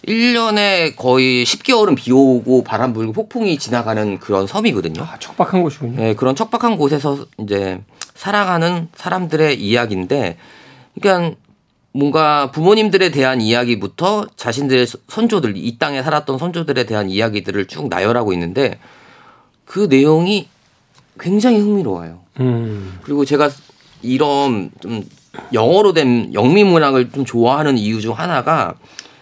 1년에 0.08 0.96
거의 0.96 1.44
10개월은 1.46 1.96
비 1.96 2.12
오고 2.12 2.64
바람 2.64 2.94
불고 2.94 3.12
폭풍이 3.12 3.58
지나가는 3.58 4.20
그런 4.20 4.46
섬이거든요. 4.46 5.02
아, 5.02 5.18
척박한 5.20 5.64
곳이군요. 5.64 6.00
네, 6.00 6.14
그런 6.14 6.36
척박한 6.36 6.78
곳에서 6.78 7.26
이제 7.40 7.82
살아가는 8.20 8.90
사람들의 8.96 9.62
이야기인데, 9.62 10.36
그러니까 11.00 11.38
뭔가 11.94 12.52
부모님들에 12.52 13.12
대한 13.12 13.40
이야기부터 13.40 14.28
자신들의 14.36 14.88
선조들, 15.08 15.54
이 15.56 15.78
땅에 15.78 16.04
살았던 16.04 16.38
선조들에 16.38 16.84
대한 16.84 17.10
이야기들을 17.10 17.68
쭉 17.68 17.88
나열하고 17.88 18.34
있는데, 18.34 18.78
그 19.64 19.88
내용이 19.90 20.50
굉장히 21.18 21.60
흥미로워요. 21.60 22.20
음. 22.42 23.00
그리고 23.04 23.24
제가 23.24 23.50
이런 24.02 24.72
좀 24.82 25.08
영어로 25.54 25.94
된 25.94 26.34
영미 26.34 26.66
문학을 26.66 27.12
좀 27.12 27.24
좋아하는 27.24 27.78
이유 27.78 28.02
중 28.02 28.20
하나가 28.20 28.76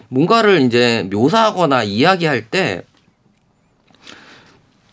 뭔가를 0.08 0.62
이제 0.62 1.06
묘사하거나 1.12 1.84
이야기할 1.84 2.50
때 2.50 2.82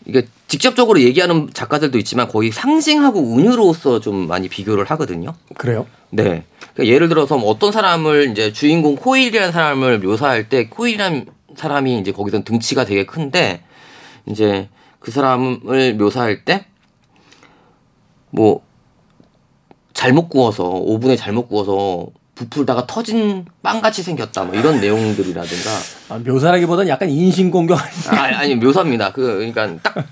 이게 0.06 0.26
직접적으로 0.48 1.00
얘기하는 1.00 1.50
작가들도 1.52 1.98
있지만 1.98 2.28
거의 2.28 2.52
상징하고 2.52 3.20
운유로서 3.20 4.00
좀 4.00 4.28
많이 4.28 4.48
비교를 4.48 4.84
하거든요. 4.84 5.34
그래요? 5.56 5.86
네. 6.10 6.44
그러니까 6.74 6.86
예를 6.86 7.08
들어서 7.08 7.36
뭐 7.36 7.50
어떤 7.50 7.72
사람을 7.72 8.30
이제 8.30 8.52
주인공 8.52 8.96
코일이라는 8.96 9.52
사람을 9.52 9.98
묘사할 9.98 10.48
때 10.48 10.68
코일이라는 10.68 11.26
사람이 11.56 11.98
이제 11.98 12.12
거기서 12.12 12.44
등치가 12.44 12.84
되게 12.84 13.04
큰데 13.04 13.62
이제 14.26 14.68
그 15.00 15.10
사람을 15.10 15.94
묘사할 15.94 16.44
때 16.44 16.66
뭐 18.36 18.62
잘못 19.94 20.28
구워서 20.28 20.64
오븐에 20.64 21.16
잘못 21.16 21.48
구워서 21.48 22.08
부풀다가 22.36 22.86
터진 22.86 23.44
빵같이 23.62 24.02
생겼다 24.04 24.44
뭐 24.44 24.54
이런 24.54 24.80
내용들이라든가 24.80 25.70
아, 26.10 26.18
묘사라기보다는 26.18 26.88
약간 26.88 27.10
인신공격 27.10 27.78
아, 27.78 28.22
아니 28.38 28.54
묘사입니다. 28.54 29.12
그 29.12 29.22
그러니까 29.22 29.76
딱 29.82 30.06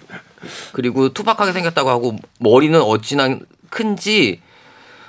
그리고 0.73 1.13
투박하게 1.13 1.53
생겼다고 1.53 1.89
하고 1.89 2.17
머리는 2.41 2.81
어찌나 2.81 3.39
큰지 3.71 4.41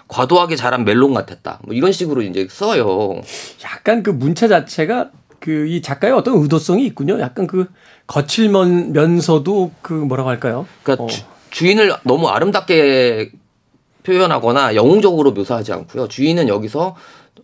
과도하게 0.08 0.56
자란 0.56 0.86
멜론 0.86 1.13
같았다. 1.15 1.62
뭐 1.63 1.73
이런 1.73 1.91
식으로 1.91 2.21
이제 2.21 2.47
써요. 2.49 3.21
약간 3.63 4.04
그 4.04 4.12
문체 4.12 4.47
자체가 4.47 5.10
그 5.39 5.67
이 5.67 5.82
작가의 5.82 6.12
어떤 6.13 6.41
의도성이 6.41 6.86
있군요. 6.88 7.19
약간 7.19 7.45
그 7.45 7.67
거칠면서도 8.08 9.71
그 9.82 9.93
뭐라고 9.93 10.30
할까요? 10.30 10.65
그러니까 10.82 11.04
어. 11.04 11.08
주, 11.08 11.21
주인을 11.51 11.93
너무 12.04 12.28
아름답게 12.30 13.32
표현하거나 14.06 14.76
영웅적으로 14.76 15.32
묘사하지 15.32 15.74
않고요. 15.74 16.08
주인은 16.08 16.48
여기서 16.48 16.96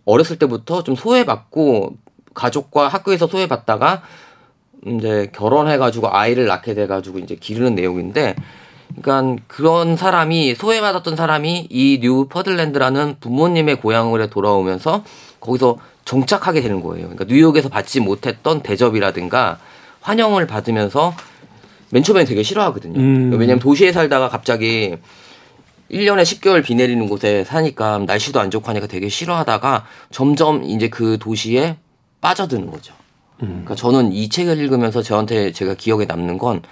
어렸을 0.04 0.38
때부터 0.38 0.82
좀 0.82 0.94
소외받고 0.94 1.94
가족과 2.34 2.88
학교에서 2.88 3.26
소외받다가 3.26 4.02
이제 4.86 5.30
결혼해가지고 5.34 6.08
아이를 6.10 6.46
낳게 6.46 6.74
돼가지고 6.74 7.18
이제 7.18 7.36
기르는 7.36 7.74
내용인데, 7.74 8.34
그러니까 9.00 9.42
그런 9.46 9.96
사람이 9.96 10.54
소외받았던 10.54 11.16
사람이 11.16 11.68
이 11.70 11.98
뉴펀들랜드라는 12.02 13.16
부모님의 13.20 13.76
고향으로 13.76 14.28
돌아오면서 14.28 15.04
거기서 15.40 15.78
정착하게 16.04 16.62
되는 16.62 16.82
거예요. 16.82 17.08
그러니까 17.08 17.24
뉴욕에서 17.28 17.68
받지 17.68 18.00
못했던 18.00 18.60
대접이라든가 18.60 19.58
환영을 20.00 20.46
받으면서 20.46 21.14
맨 21.90 22.02
처음엔 22.02 22.26
되게 22.26 22.42
싫어하거든요. 22.42 22.98
음. 22.98 23.30
왜냐면 23.38 23.60
도시에 23.60 23.92
살다가 23.92 24.28
갑자기 24.28 24.96
1년에 25.92 26.22
10개월 26.22 26.64
비 26.64 26.74
내리는 26.74 27.06
곳에 27.06 27.44
사니까 27.44 27.98
날씨도 27.98 28.40
안 28.40 28.50
좋고 28.50 28.68
하니까 28.68 28.86
되게 28.86 29.08
싫어하다가 29.08 29.84
점점 30.10 30.64
이제 30.64 30.88
그 30.88 31.18
도시에 31.18 31.76
빠져드는 32.20 32.70
거죠. 32.70 32.94
그러니까 33.38 33.74
저는 33.74 34.12
이 34.12 34.28
책을 34.28 34.58
읽으면서 34.58 35.02
저한테 35.02 35.52
제가 35.52 35.74
기억에 35.74 36.04
남는 36.04 36.38
건 36.38 36.62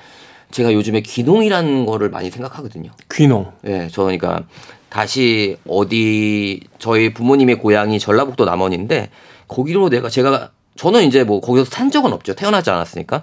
제가 0.51 0.73
요즘에 0.73 1.01
귀농이라는 1.01 1.87
거를 1.87 2.11
많이 2.11 2.31
생각하거든요. 2.31 2.91
귀농. 3.13 3.53
예, 3.67 3.89
저 3.91 4.03
그러니까 4.03 4.45
다시 4.89 5.57
어디 5.69 6.61
저희 6.79 7.13
부모님의 7.13 7.59
고향이 7.59 7.99
전라북도 7.99 8.45
남원인데 8.45 9.11
거기로 9.49 9.91
내가 9.91 10.09
제가 10.09 10.51
저는 10.77 11.05
이제 11.05 11.25
뭐 11.25 11.41
거기서 11.41 11.65
산 11.65 11.91
적은 11.91 12.13
없죠. 12.13 12.35
태어나지 12.35 12.71
않았으니까. 12.71 13.23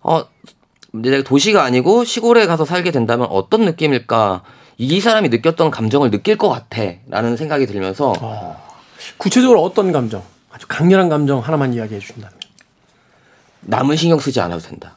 어, 0.00 0.24
내가 0.92 1.22
도시가 1.22 1.62
아니고 1.62 2.04
시골에 2.04 2.46
가서 2.46 2.64
살게 2.64 2.90
된다면 2.90 3.28
어떤 3.30 3.64
느낌일까? 3.64 4.42
이 4.82 4.98
사람이 4.98 5.28
느꼈던 5.28 5.70
감정을 5.70 6.10
느낄 6.10 6.38
것 6.38 6.48
같아라는 6.48 7.36
생각이 7.36 7.66
들면서 7.66 8.14
구체적으로 9.18 9.62
어떤 9.62 9.92
감정? 9.92 10.22
아주 10.50 10.66
강렬한 10.66 11.10
감정 11.10 11.40
하나만 11.40 11.74
이야기해 11.74 12.00
주신다면. 12.00 12.32
남은 13.60 13.96
신경 13.96 14.18
쓰지 14.18 14.40
않아도 14.40 14.62
된다. 14.62 14.96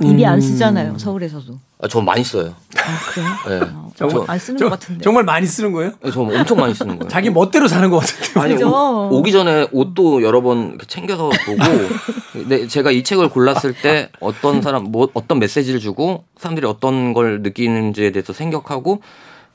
입이 0.00 0.24
음. 0.24 0.28
안 0.30 0.40
쓰잖아요 0.40 0.96
서울에서도. 0.96 1.58
아, 1.82 1.88
저 1.88 2.00
많이 2.00 2.24
써요. 2.24 2.54
아 2.86 3.10
그래요? 3.12 3.28
예. 3.48 3.64
어, 3.64 3.90
저, 3.94 4.24
안 4.26 4.38
쓰는 4.38 4.58
저- 4.58 4.64
것 4.66 4.70
같은데. 4.72 5.02
정말 5.02 5.24
많이 5.24 5.46
쓰는 5.46 5.72
거예요? 5.72 5.92
예, 6.04 6.10
저 6.10 6.22
엄청 6.22 6.58
많이 6.58 6.74
쓰는 6.74 6.98
거예요. 6.98 7.08
자기 7.08 7.30
멋대로 7.30 7.68
사는 7.68 7.88
것 7.90 7.98
같은데. 7.98 8.40
아니? 8.40 8.62
오, 8.62 9.08
오기 9.12 9.32
전에 9.32 9.68
옷도 9.72 10.22
여러 10.22 10.40
번 10.40 10.78
챙겨서 10.86 11.30
보고 11.30 11.58
네, 12.48 12.66
제가 12.66 12.90
이 12.90 13.02
책을 13.02 13.28
골랐을 13.28 13.74
때 13.82 14.08
어떤 14.20 14.62
사람 14.62 14.84
뭐 14.84 15.08
어떤 15.14 15.38
메시지를 15.38 15.80
주고 15.80 16.24
사람들이 16.38 16.66
어떤 16.66 17.12
걸 17.12 17.42
느끼는지에 17.42 18.12
대해서 18.12 18.32
생각하고 18.32 19.02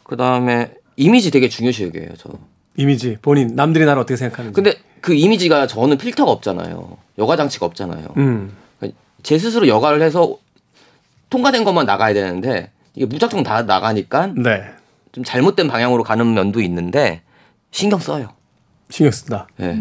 그 0.03 0.15
다음에 0.17 0.71
이미지 0.97 1.31
되게 1.31 1.49
중요시 1.49 1.83
여겨요 1.85 2.09
저. 2.17 2.29
이미지 2.77 3.17
본인 3.21 3.55
남들이 3.55 3.85
나를 3.85 4.01
어떻게 4.01 4.17
생각하는지. 4.17 4.53
근데 4.53 4.75
그 5.01 5.13
이미지가 5.13 5.67
저는 5.67 5.97
필터가 5.97 6.29
없잖아요. 6.31 6.97
여가 7.17 7.38
장치가 7.38 7.65
없잖아요. 7.65 8.07
음. 8.17 8.51
제 9.23 9.39
스스로 9.39 9.67
여가를 9.67 10.03
해서 10.03 10.38
통과된 11.31 11.63
것만 11.63 11.85
나가야 11.88 12.13
되는데 12.13 12.69
이게 12.95 13.05
무작정 13.05 13.43
다 13.43 13.62
나가니까 13.63 14.27
네. 14.36 14.63
좀 15.12 15.23
잘못된 15.23 15.67
방향으로 15.67 16.03
가는 16.03 16.34
면도 16.34 16.62
있는데 16.62 17.21
신경 17.71 17.99
써요. 17.99 18.29
신경 18.89 19.12
쓴다. 19.12 19.47
예. 19.60 19.77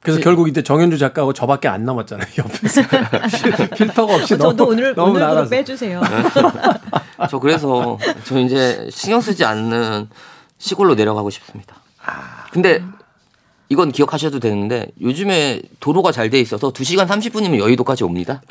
그래서 0.00 0.20
결국 0.20 0.48
이때 0.48 0.62
정현주 0.62 0.98
작가하고 0.98 1.32
저밖에 1.32 1.66
안 1.68 1.84
남았잖아요. 1.84 2.26
옆에서 2.38 2.82
필터가 3.74 4.14
없이 4.16 4.36
너무 4.36 4.50
저도 4.50 4.66
오늘 4.68 4.94
너무 4.94 5.18
나가서. 5.18 5.48
빼주세요. 5.50 6.00
저 7.30 7.38
그래서 7.38 7.98
저 8.24 8.38
이제 8.38 8.86
신경 8.90 9.20
쓰지 9.20 9.44
않는 9.44 10.08
시골로 10.58 10.94
내려가고 10.94 11.30
싶습니다. 11.30 11.76
근데 12.52 12.82
이건 13.68 13.92
기억하셔도 13.92 14.40
되는데 14.40 14.88
요즘에 15.00 15.60
도로가 15.80 16.12
잘 16.12 16.30
돼 16.30 16.40
있어서 16.40 16.72
2시간 16.72 17.06
30분이면 17.08 17.58
여의도까지 17.58 18.04
옵니다. 18.04 18.42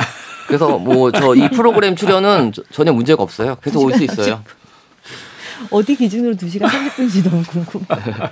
그래서 0.48 0.78
뭐 0.78 1.12
저 1.12 1.36
이 1.36 1.50
프로그램 1.50 1.96
출연은 1.96 2.52
저- 2.54 2.64
전혀 2.72 2.92
문제가 2.92 3.22
없어요. 3.24 3.58
그래서 3.62 3.80
올수 3.80 4.04
있어요. 4.04 4.44
어디 5.72 5.96
기준으로 5.96 6.36
2시간 6.36 6.66
30분인지 6.68 7.24
너무 7.30 7.44
궁금해. 7.44 7.86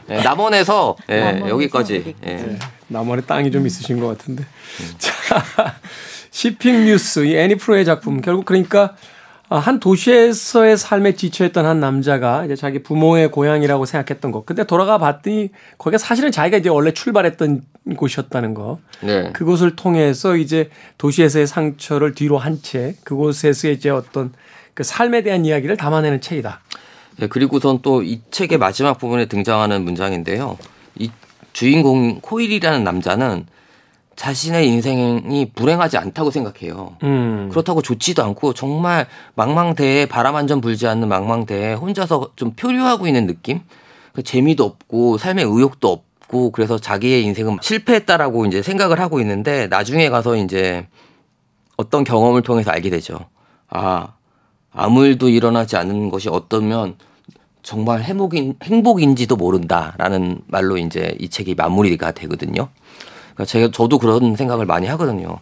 예, 0.10 0.15
남원에서 0.22 0.96
예, 1.10 1.20
남원에서 1.20 1.50
여기까지. 1.50 2.15
예. 2.26 2.58
남원에 2.88 3.22
땅이 3.22 3.52
좀 3.52 3.65
있으신 3.65 4.00
것 4.00 4.08
같은데. 4.08 4.44
자, 4.98 5.13
시핑 6.32 6.86
뉴스 6.86 7.26
이 7.26 7.36
애니 7.38 7.56
프로의 7.56 7.86
작품 7.86 8.22
결국 8.22 8.46
그러니까 8.46 8.84
아, 8.84 8.96
한 9.58 9.80
도시에서의 9.80 10.78
삶에 10.78 11.16
지쳐있던 11.16 11.66
한 11.66 11.80
남자가 11.80 12.46
이제 12.46 12.56
자기 12.56 12.82
부모의 12.82 13.32
고향이라고 13.32 13.86
생각했던 13.86 14.32
것. 14.32 14.46
근데 14.46 14.64
돌아가 14.64 14.98
봤더니 14.98 15.50
거기가 15.78 15.98
사실은 15.98 16.32
자기가 16.32 16.58
이제 16.58 16.70
원래 16.70 16.92
출발했던 16.94 17.64
곳이었다는 17.98 18.54
거. 18.54 18.80
네. 19.02 19.32
그곳을 19.34 19.76
통해서 19.76 20.36
이제 20.38 20.70
도시에서의 20.98 21.48
상처를 21.48 22.14
뒤로 22.16 22.38
한 22.38 22.62
채 22.62 22.96
그곳에서의 23.04 23.76
이제 23.76 23.90
어떤 23.90 24.32
그 24.74 24.84
삶에 24.84 25.22
대한 25.24 25.46
이야기를 25.46 25.76
담아내는 25.78 26.22
책이다. 26.22 26.62
예, 27.22 27.28
그리고선 27.28 27.82
또 27.82 28.04
이 28.04 28.22
책의 28.32 28.58
마지막 28.58 28.98
부분에 29.00 29.26
등장하는 29.26 29.84
문장인데요. 29.84 30.58
이 30.98 31.12
주인공 31.54 32.22
코일이라는 32.22 32.84
남자는 32.84 33.48
자신의 34.15 34.67
인생이 34.67 35.52
불행하지 35.56 35.97
않다고 35.97 36.32
생각해요. 36.32 36.95
음. 37.04 37.50
그렇다고 37.50 37.82
좋지도 37.82 38.24
않고 38.24 38.54
정말 38.54 39.08
망망대해 39.36 40.06
바람 40.06 40.36
한 40.36 40.47
점 40.47 40.62
불지 40.62 40.86
않는 40.88 41.08
망망대해 41.08 41.74
혼자서 41.74 42.32
좀 42.36 42.52
표류하고 42.54 43.08
있는 43.08 43.26
느낌? 43.26 43.62
그 44.13 44.21
재미도 44.21 44.63
없고 44.65 45.17
삶의 45.17 45.45
의욕도 45.45 45.89
없고 45.89 46.52
그래서 46.52 46.78
자기의 46.78 47.24
인생은 47.24 47.58
실패했다라고 47.62 48.45
이제 48.45 48.62
생각을 48.62 49.00
하고 49.00 49.19
있는데 49.21 49.67
나중에 49.67 50.10
가서 50.10 50.36
이제 50.36 50.88
어떤 51.78 52.04
경험을 52.04 52.41
통해서 52.41 52.69
알게 52.71 52.89
되죠. 52.89 53.17
아, 53.69 54.10
아무 54.74 55.06
일도 55.06 55.30
일어나지 55.30 55.78
않는 55.78 56.10
것이 56.10 56.30
어떠면 56.30 56.95
정말 57.63 58.02
행복인, 58.02 58.56
행복인지도 58.62 59.36
모른다라는 59.38 60.41
말로 60.47 60.78
이제 60.78 61.15
이 61.19 61.30
책이 61.30 61.56
마무리가 61.56 62.12
되거든요. 62.12 62.69
그러니까 63.41 63.45
제가 63.45 63.71
저도 63.71 63.97
그런 63.97 64.36
생각을 64.36 64.65
많이 64.65 64.88
하거든요. 64.88 65.39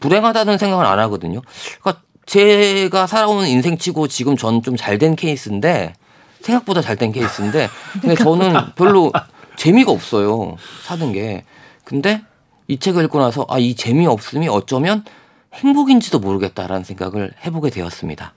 불행하다는 0.00 0.58
생각을 0.58 0.86
안 0.86 0.98
하거든요. 1.00 1.40
그러니까 1.80 2.02
제가 2.26 3.06
살아온 3.06 3.46
인생치고 3.46 4.06
지금 4.08 4.36
전 4.36 4.62
좀 4.62 4.76
잘 4.76 4.98
된 4.98 5.16
케이스인데 5.16 5.94
생각보다 6.42 6.80
잘 6.80 6.96
된 6.96 7.12
케이스인데 7.12 7.68
근데 8.00 8.14
저는 8.14 8.74
별로 8.76 9.12
재미가 9.56 9.90
없어요 9.90 10.56
사는 10.84 11.12
게. 11.12 11.44
근데 11.84 12.22
이 12.68 12.78
책을 12.78 13.04
읽고 13.04 13.18
나서 13.18 13.46
아 13.48 13.58
이 13.58 13.74
재미 13.74 14.06
없음이 14.06 14.46
어쩌면 14.48 15.04
행복인지도 15.54 16.20
모르겠다라는 16.20 16.84
생각을 16.84 17.32
해보게 17.44 17.70
되었습니다. 17.70 18.32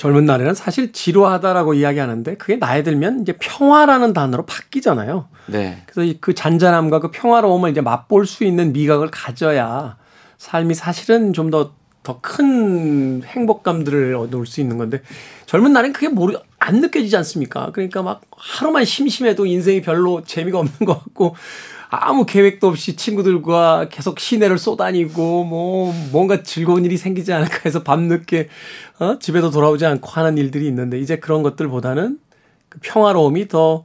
젊은 0.00 0.24
날에는 0.24 0.54
사실 0.54 0.92
지루하다라고 0.92 1.74
이야기하는데 1.74 2.36
그게 2.38 2.58
나이 2.58 2.82
들면 2.82 3.20
이제 3.20 3.34
평화라는 3.38 4.14
단어로 4.14 4.46
바뀌잖아요. 4.46 5.28
네. 5.48 5.82
그래서 5.84 6.10
이그 6.10 6.34
잔잔함과 6.34 7.00
그 7.00 7.10
평화로움을 7.10 7.70
이제 7.70 7.82
맛볼 7.82 8.24
수 8.24 8.44
있는 8.44 8.72
미각을 8.72 9.10
가져야 9.10 9.98
삶이 10.38 10.72
사실은 10.72 11.34
좀 11.34 11.50
더 11.50 11.72
더 12.02 12.18
큰 12.22 13.22
행복감들을 13.22 14.16
얻을 14.16 14.46
수 14.46 14.62
있는 14.62 14.78
건데 14.78 15.02
젊은 15.44 15.74
날엔 15.74 15.92
그게 15.92 16.08
모르 16.08 16.34
안 16.58 16.80
느껴지지 16.80 17.14
않습니까? 17.18 17.72
그러니까 17.72 18.02
막 18.02 18.22
하루만 18.34 18.86
심심해도 18.86 19.44
인생이 19.44 19.82
별로 19.82 20.22
재미가 20.24 20.58
없는 20.60 20.78
것 20.86 20.98
같고 21.04 21.36
아무 21.90 22.24
계획도 22.24 22.68
없이 22.68 22.94
친구들과 22.94 23.88
계속 23.90 24.20
시내를 24.20 24.58
쏘다니고 24.58 25.44
뭐 25.44 25.92
뭔가 26.12 26.42
즐거운 26.42 26.84
일이 26.84 26.96
생기지 26.96 27.32
않을까 27.32 27.62
해서 27.66 27.82
밤늦게 27.82 28.48
어? 29.00 29.18
집에도 29.18 29.50
돌아오지 29.50 29.84
않고 29.86 30.08
하는 30.08 30.38
일들이 30.38 30.68
있는데 30.68 31.00
이제 31.00 31.16
그런 31.16 31.42
것들보다는 31.42 32.18
그 32.68 32.78
평화로움이 32.80 33.48
더 33.48 33.84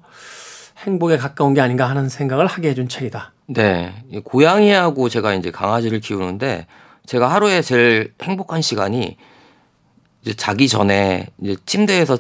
행복에 0.78 1.18
가까운 1.18 1.56
게 1.56 1.62
아닌가 1.62 1.89
하는 1.89 2.08
생각을 2.08 2.46
하게 2.46 2.70
해준 2.70 2.88
책이다. 2.88 3.34
네. 3.48 3.96
고양이하고 4.24 5.10
제가 5.10 5.34
이제 5.34 5.50
강아지를 5.50 6.00
키우는데 6.00 6.68
제가 7.08 7.28
하루에 7.28 7.63
제일 7.63 8.13
행복한 8.22 8.62
시간이 8.62 9.18
이제 10.22 10.34
자기 10.36 10.68
전에 10.68 11.28
이제 11.41 11.56
침대에서 11.65 12.20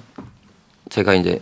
제가 0.89 1.13
이제 1.13 1.41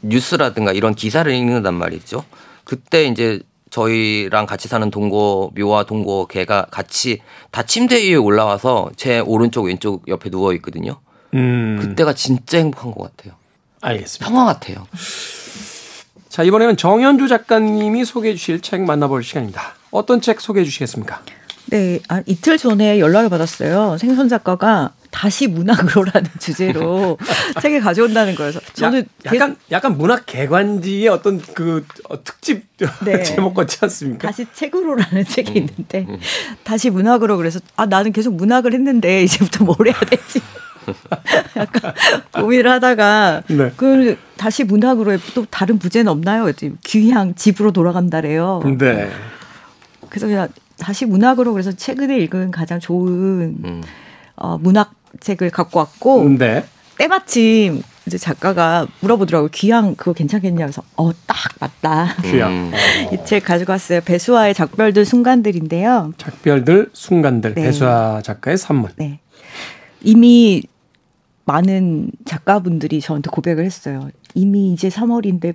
뉴스라든가 0.00 0.72
이런 0.72 0.94
기사를 0.94 1.30
읽는단 1.30 1.74
말이죠. 1.74 2.24
그때 2.64 3.04
이제 3.04 3.40
저희랑 3.70 4.46
같이 4.46 4.68
사는 4.68 4.90
동거 4.90 5.50
묘와 5.56 5.84
동거 5.84 6.26
개가 6.26 6.66
같이 6.70 7.20
다 7.50 7.62
침대 7.62 7.96
위에 8.08 8.14
올라와서 8.14 8.90
제 8.96 9.18
오른쪽 9.20 9.64
왼쪽 9.64 10.06
옆에 10.08 10.30
누워 10.30 10.52
있거든요. 10.54 11.00
음. 11.34 11.78
그때가 11.80 12.14
진짜 12.14 12.58
행복한 12.58 12.92
것 12.92 13.16
같아요. 13.16 13.34
알겠습니다. 13.80 14.28
평화 14.28 14.44
같아요. 14.46 14.86
자 16.28 16.42
이번에는 16.42 16.76
정현주 16.76 17.28
작가님이 17.28 18.04
소개해 18.04 18.34
주실 18.34 18.60
책 18.60 18.82
만나볼 18.82 19.24
시간입니다. 19.24 19.74
어떤 19.90 20.20
책 20.20 20.40
소개해 20.40 20.64
주시겠습니까? 20.64 21.22
네, 21.68 21.98
아, 22.08 22.22
이틀 22.26 22.58
전에 22.58 23.00
연락을 23.00 23.28
받았어요. 23.28 23.98
생선 23.98 24.28
작가가 24.28 24.92
다시 25.16 25.46
문학으로라는 25.46 26.28
주제로 26.38 27.16
책을 27.62 27.80
가져온다는 27.80 28.34
거여서 28.34 28.60
저는 28.74 29.00
야, 29.00 29.32
약간 29.32 29.56
약간 29.72 29.96
문학 29.96 30.26
개관지의 30.26 31.08
어떤 31.08 31.40
그 31.40 31.86
어, 32.10 32.22
특집 32.22 32.66
네. 33.02 33.22
제목 33.24 33.54
같지 33.54 33.78
않습니까? 33.80 34.28
다시 34.28 34.46
책으로라는 34.52 35.24
책이 35.24 35.52
음, 35.52 35.56
있는데 35.56 36.06
음. 36.06 36.18
다시 36.64 36.90
문학으로 36.90 37.38
그래서 37.38 37.60
아 37.76 37.86
나는 37.86 38.12
계속 38.12 38.34
문학을 38.34 38.74
했는데 38.74 39.22
이제부터 39.24 39.64
뭘 39.64 39.76
해야 39.86 39.98
되지? 40.00 40.40
약간 41.56 41.94
고민을 42.32 42.70
하다가 42.70 43.42
네. 43.48 43.72
그 43.74 44.18
다시 44.36 44.64
문학으로 44.64 45.16
또 45.34 45.46
다른 45.46 45.78
부제는 45.78 46.12
없나요? 46.12 46.52
귀향 46.84 47.34
집으로 47.34 47.72
돌아간다래요. 47.72 48.60
네. 48.78 49.10
그래서 50.10 50.26
그냥 50.26 50.48
다시 50.76 51.06
문학으로 51.06 51.52
그래서 51.54 51.72
최근에 51.72 52.18
읽은 52.18 52.50
가장 52.50 52.78
좋은 52.78 53.56
음. 53.64 53.82
어, 54.36 54.58
문학 54.58 54.92
책을 55.26 55.50
갖고 55.50 55.80
왔고 55.80 56.28
네. 56.38 56.64
때마침 56.98 57.82
이제 58.06 58.16
작가가 58.16 58.86
물어보더라고요. 59.00 59.48
귀향 59.52 59.96
그거 59.96 60.12
괜찮겠냐 60.12 60.64
그래서 60.66 60.82
어 60.96 61.10
딱 61.26 61.36
맞다. 61.60 62.14
귀향. 62.22 62.50
음. 62.52 62.72
이책 63.12 63.44
가지고 63.44 63.72
왔어요. 63.72 64.00
배수아의 64.02 64.54
작별들 64.54 65.04
순간들인데요. 65.04 66.12
작별들 66.16 66.90
순간들 66.92 67.54
네. 67.54 67.62
배수아 67.64 68.22
작가의 68.22 68.56
산문. 68.56 68.92
네. 68.96 69.18
이미 70.02 70.62
많은 71.44 72.10
작가분들이 72.24 73.00
저한테 73.00 73.28
고백을 73.30 73.64
했어요. 73.64 74.08
이미 74.34 74.72
이제 74.72 74.88
3월인데 74.88 75.54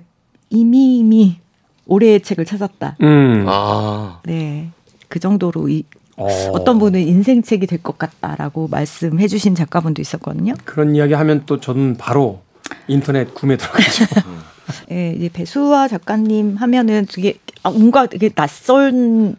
이미 0.50 0.98
이미 0.98 1.38
올해의 1.86 2.20
책을 2.20 2.44
찾았다. 2.44 2.96
음. 3.00 3.44
아. 3.48 4.20
네. 4.24 4.70
그 5.08 5.18
정도로 5.18 5.68
이, 5.68 5.84
어. 6.22 6.50
어떤 6.52 6.78
분은 6.78 7.00
인생책이 7.00 7.66
될 7.66 7.82
것 7.82 7.98
같다라고 7.98 8.68
말씀해 8.68 9.26
주신 9.28 9.54
작가분도 9.54 10.00
있었거든요. 10.02 10.54
그런 10.64 10.94
이야기 10.94 11.14
하면 11.14 11.42
또 11.46 11.58
저는 11.58 11.96
바로 11.98 12.40
인터넷 12.88 13.34
구매 13.34 13.56
들어가죠. 13.56 14.04
예, 14.92 15.12
이제 15.12 15.28
배수아 15.32 15.88
작가님 15.88 16.56
하면은 16.56 17.06
되게 17.12 17.34
아, 17.64 17.70
뭔가 17.70 18.06
되게 18.06 18.28
낯선 18.28 19.36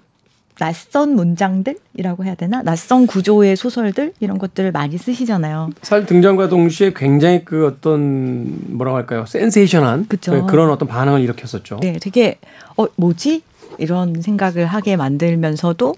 낯선 0.60 1.16
문장들이라고 1.16 2.26
해야 2.26 2.36
되나? 2.36 2.62
낯선 2.62 3.08
구조의 3.08 3.56
소설들 3.56 4.14
이런 4.20 4.38
것들을 4.38 4.72
많이 4.72 4.98
쓰시잖아요. 4.98 5.72
사 5.82 6.06
등장과 6.06 6.50
동시에 6.50 6.94
굉장히 6.96 7.44
그 7.44 7.66
어떤 7.66 8.76
뭐라고 8.78 8.98
할까요? 8.98 9.26
센세이션한 9.26 10.08
네, 10.10 10.42
그런 10.48 10.70
어떤 10.70 10.88
반응을 10.88 11.22
일으켰었죠. 11.22 11.80
네, 11.82 11.98
되게 12.00 12.38
어 12.78 12.86
뭐지? 12.96 13.42
이런 13.80 14.22
생각을 14.22 14.68
하게 14.68 14.96
만들면서도 14.96 15.96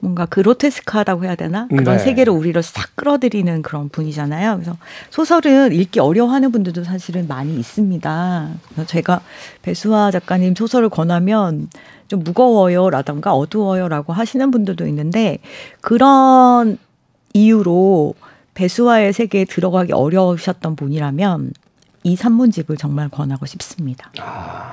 뭔가 0.00 0.26
그로테스크하다고 0.26 1.24
해야 1.24 1.34
되나 1.34 1.66
그런 1.68 1.96
네. 1.96 1.98
세계를 1.98 2.32
우리로 2.32 2.62
싹 2.62 2.94
끌어들이는 2.94 3.62
그런 3.62 3.88
분이잖아요. 3.88 4.54
그래서 4.54 4.76
소설은 5.10 5.72
읽기 5.72 5.98
어려워하는 5.98 6.52
분들도 6.52 6.84
사실은 6.84 7.26
많이 7.26 7.58
있습니다. 7.58 8.48
그래서 8.68 8.86
제가 8.86 9.20
배수아 9.62 10.10
작가님 10.10 10.54
소설을 10.54 10.88
권하면 10.88 11.68
좀 12.06 12.22
무거워요라던가 12.22 13.34
어두워요라고 13.34 14.12
하시는 14.12 14.50
분들도 14.50 14.86
있는데 14.86 15.38
그런 15.80 16.78
이유로 17.34 18.14
배수아의 18.54 19.12
세계에 19.12 19.44
들어가기 19.44 19.92
어려우셨던 19.92 20.76
분이라면 20.76 21.52
이 22.04 22.16
산문집을 22.16 22.76
정말 22.76 23.08
권하고 23.08 23.46
싶습니다. 23.46 24.10
아, 24.20 24.72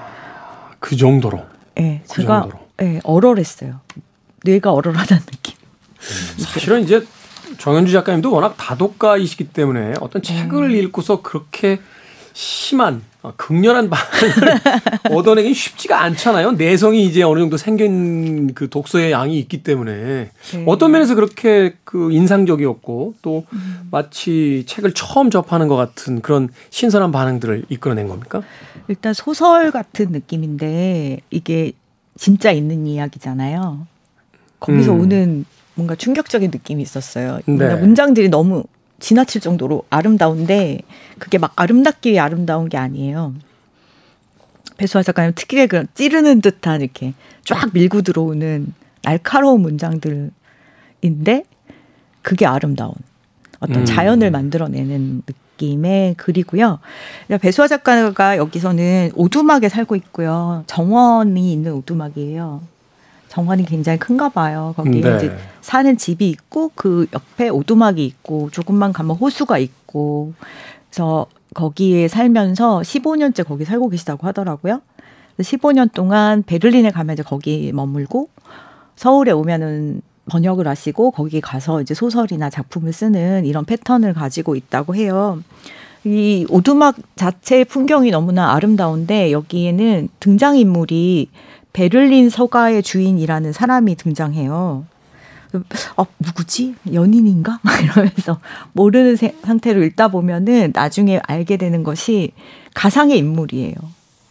그 0.80 0.96
정도로. 0.96 1.42
네, 1.76 2.02
그 2.08 2.22
제가 2.22 2.42
정도로. 2.42 2.64
네, 2.78 3.00
얼얼했어요. 3.04 3.82
뇌가 4.46 4.72
얼얼하다는 4.72 5.26
느낌. 5.26 5.56
음, 5.58 6.44
사실은 6.44 6.84
이제 6.84 7.06
정현주 7.58 7.92
작가님도 7.92 8.32
워낙 8.32 8.56
다독가이시기 8.58 9.50
때문에 9.50 9.94
어떤 10.00 10.22
책을 10.22 10.64
음. 10.64 10.72
읽고서 10.72 11.22
그렇게 11.22 11.80
심한 12.34 13.02
어, 13.22 13.34
극렬한 13.38 13.90
반응을 13.90 14.60
얻어내긴 15.18 15.54
쉽지가 15.54 16.00
않잖아요. 16.02 16.52
내성이 16.52 17.06
이제 17.06 17.24
어느 17.24 17.40
정도 17.40 17.58
생긴 17.58 18.54
그 18.54 18.70
독서의 18.70 19.12
양이 19.12 19.40
있기 19.40 19.64
때문에 19.64 20.30
네. 20.52 20.64
어떤 20.68 20.92
면에서 20.92 21.16
그렇게 21.16 21.76
그 21.86 22.12
인상적이었고 22.12 23.16
또 23.22 23.46
음. 23.54 23.88
마치 23.90 24.64
책을 24.68 24.94
처음 24.94 25.32
접하는 25.32 25.68
것 25.68 25.76
같은 25.76 26.22
그런 26.22 26.50
신선한 26.70 27.12
반응들을 27.12 27.66
이끌어낸 27.70 28.08
겁니까? 28.08 28.44
일단 28.90 29.14
소설 29.14 29.72
같은 29.72 30.12
느낌인데 30.12 31.22
이게 31.32 31.72
진짜 32.18 32.52
있는 32.52 32.86
이야기잖아요. 32.86 33.88
거기서 34.66 34.94
음. 34.94 35.00
오는 35.02 35.46
뭔가 35.76 35.96
충격적인 35.96 36.52
느낌이 36.52 36.82
있었어요. 36.82 37.40
네. 37.46 37.76
문장들이 37.76 38.30
너무 38.30 38.64
지나칠 39.00 39.42
정도로 39.42 39.84
아름다운데 39.90 40.80
그게 41.20 41.38
막 41.38 41.52
아름답기 41.56 42.12
위해 42.12 42.20
아름다운 42.20 42.70
게 42.70 42.78
아니에요. 42.78 43.36
배수아 44.78 45.04
작가님 45.04 45.34
특유의 45.36 45.68
그런 45.68 45.88
찌르는 45.94 46.42
듯한 46.42 46.82
이렇게 46.82 47.14
쫙 47.44 47.70
밀고 47.74 48.02
들어오는 48.02 48.74
날카로운 49.04 49.62
문장들인데 49.62 50.32
그게 52.22 52.46
아름다운 52.46 52.94
어떤 53.60 53.82
음. 53.82 53.86
자연을 53.86 54.32
만들어내는 54.32 55.22
느낌의 55.28 56.16
글이고요. 56.16 56.80
배수아 57.40 57.68
작가가 57.68 58.38
여기서는 58.38 59.12
오두막에 59.16 59.70
살고 59.70 59.96
있고요. 59.98 60.64
정원이 60.68 61.52
있는 61.52 61.74
오두막이에요. 61.74 62.75
정원이 63.36 63.66
굉장히 63.66 64.00
큰가 64.00 64.30
봐요. 64.30 64.74
거기에 64.78 65.02
네. 65.02 65.18
이제 65.18 65.38
사는 65.60 65.98
집이 65.98 66.30
있고 66.30 66.72
그 66.74 67.06
옆에 67.12 67.50
오두막이 67.50 68.06
있고 68.06 68.50
조금만 68.50 68.94
가면 68.94 69.18
호수가 69.18 69.58
있고 69.58 70.34
그래서 70.90 71.26
거기에 71.54 72.08
살면서 72.08 72.80
15년째 72.80 73.46
거기 73.46 73.66
살고 73.66 73.90
계시다고 73.90 74.26
하더라고요. 74.28 74.80
15년 75.38 75.92
동안 75.92 76.44
베를린에 76.44 76.92
가면 76.92 77.16
이제 77.16 77.24
거기 77.24 77.74
머물고 77.74 78.30
서울에 78.96 79.34
오면은 79.34 80.02
번역을 80.32 80.66
하시고 80.66 81.12
거기 81.12 81.42
가서 81.42 81.82
이제 81.82 81.94
소설이나 81.94 82.50
작품을 82.50 82.94
쓰는 82.94 83.46
이런 83.46 83.66
패턴을 83.66 84.14
가지고 84.14 84.56
있다고 84.56 84.96
해요. 84.96 85.42
이 86.06 86.46
오두막 86.50 86.96
자체의 87.18 87.66
풍경이 87.66 88.12
너무나 88.12 88.54
아름다운데 88.54 89.34
여기에는 89.34 90.08
등장인물이 90.22 91.30
베를린 91.76 92.30
서가의 92.30 92.82
주인이라는 92.84 93.52
사람이 93.52 93.96
등장해요. 93.96 94.86
어, 95.98 96.06
누구지? 96.20 96.76
연인인가? 96.94 97.60
막 97.64 97.84
이러면서 97.84 98.40
모르는 98.72 99.18
세, 99.18 99.36
상태로 99.44 99.84
읽다 99.84 100.08
보면은 100.08 100.72
나중에 100.74 101.20
알게 101.28 101.58
되는 101.58 101.84
것이 101.84 102.32
가상의 102.74 103.18
인물이에요. 103.18 103.76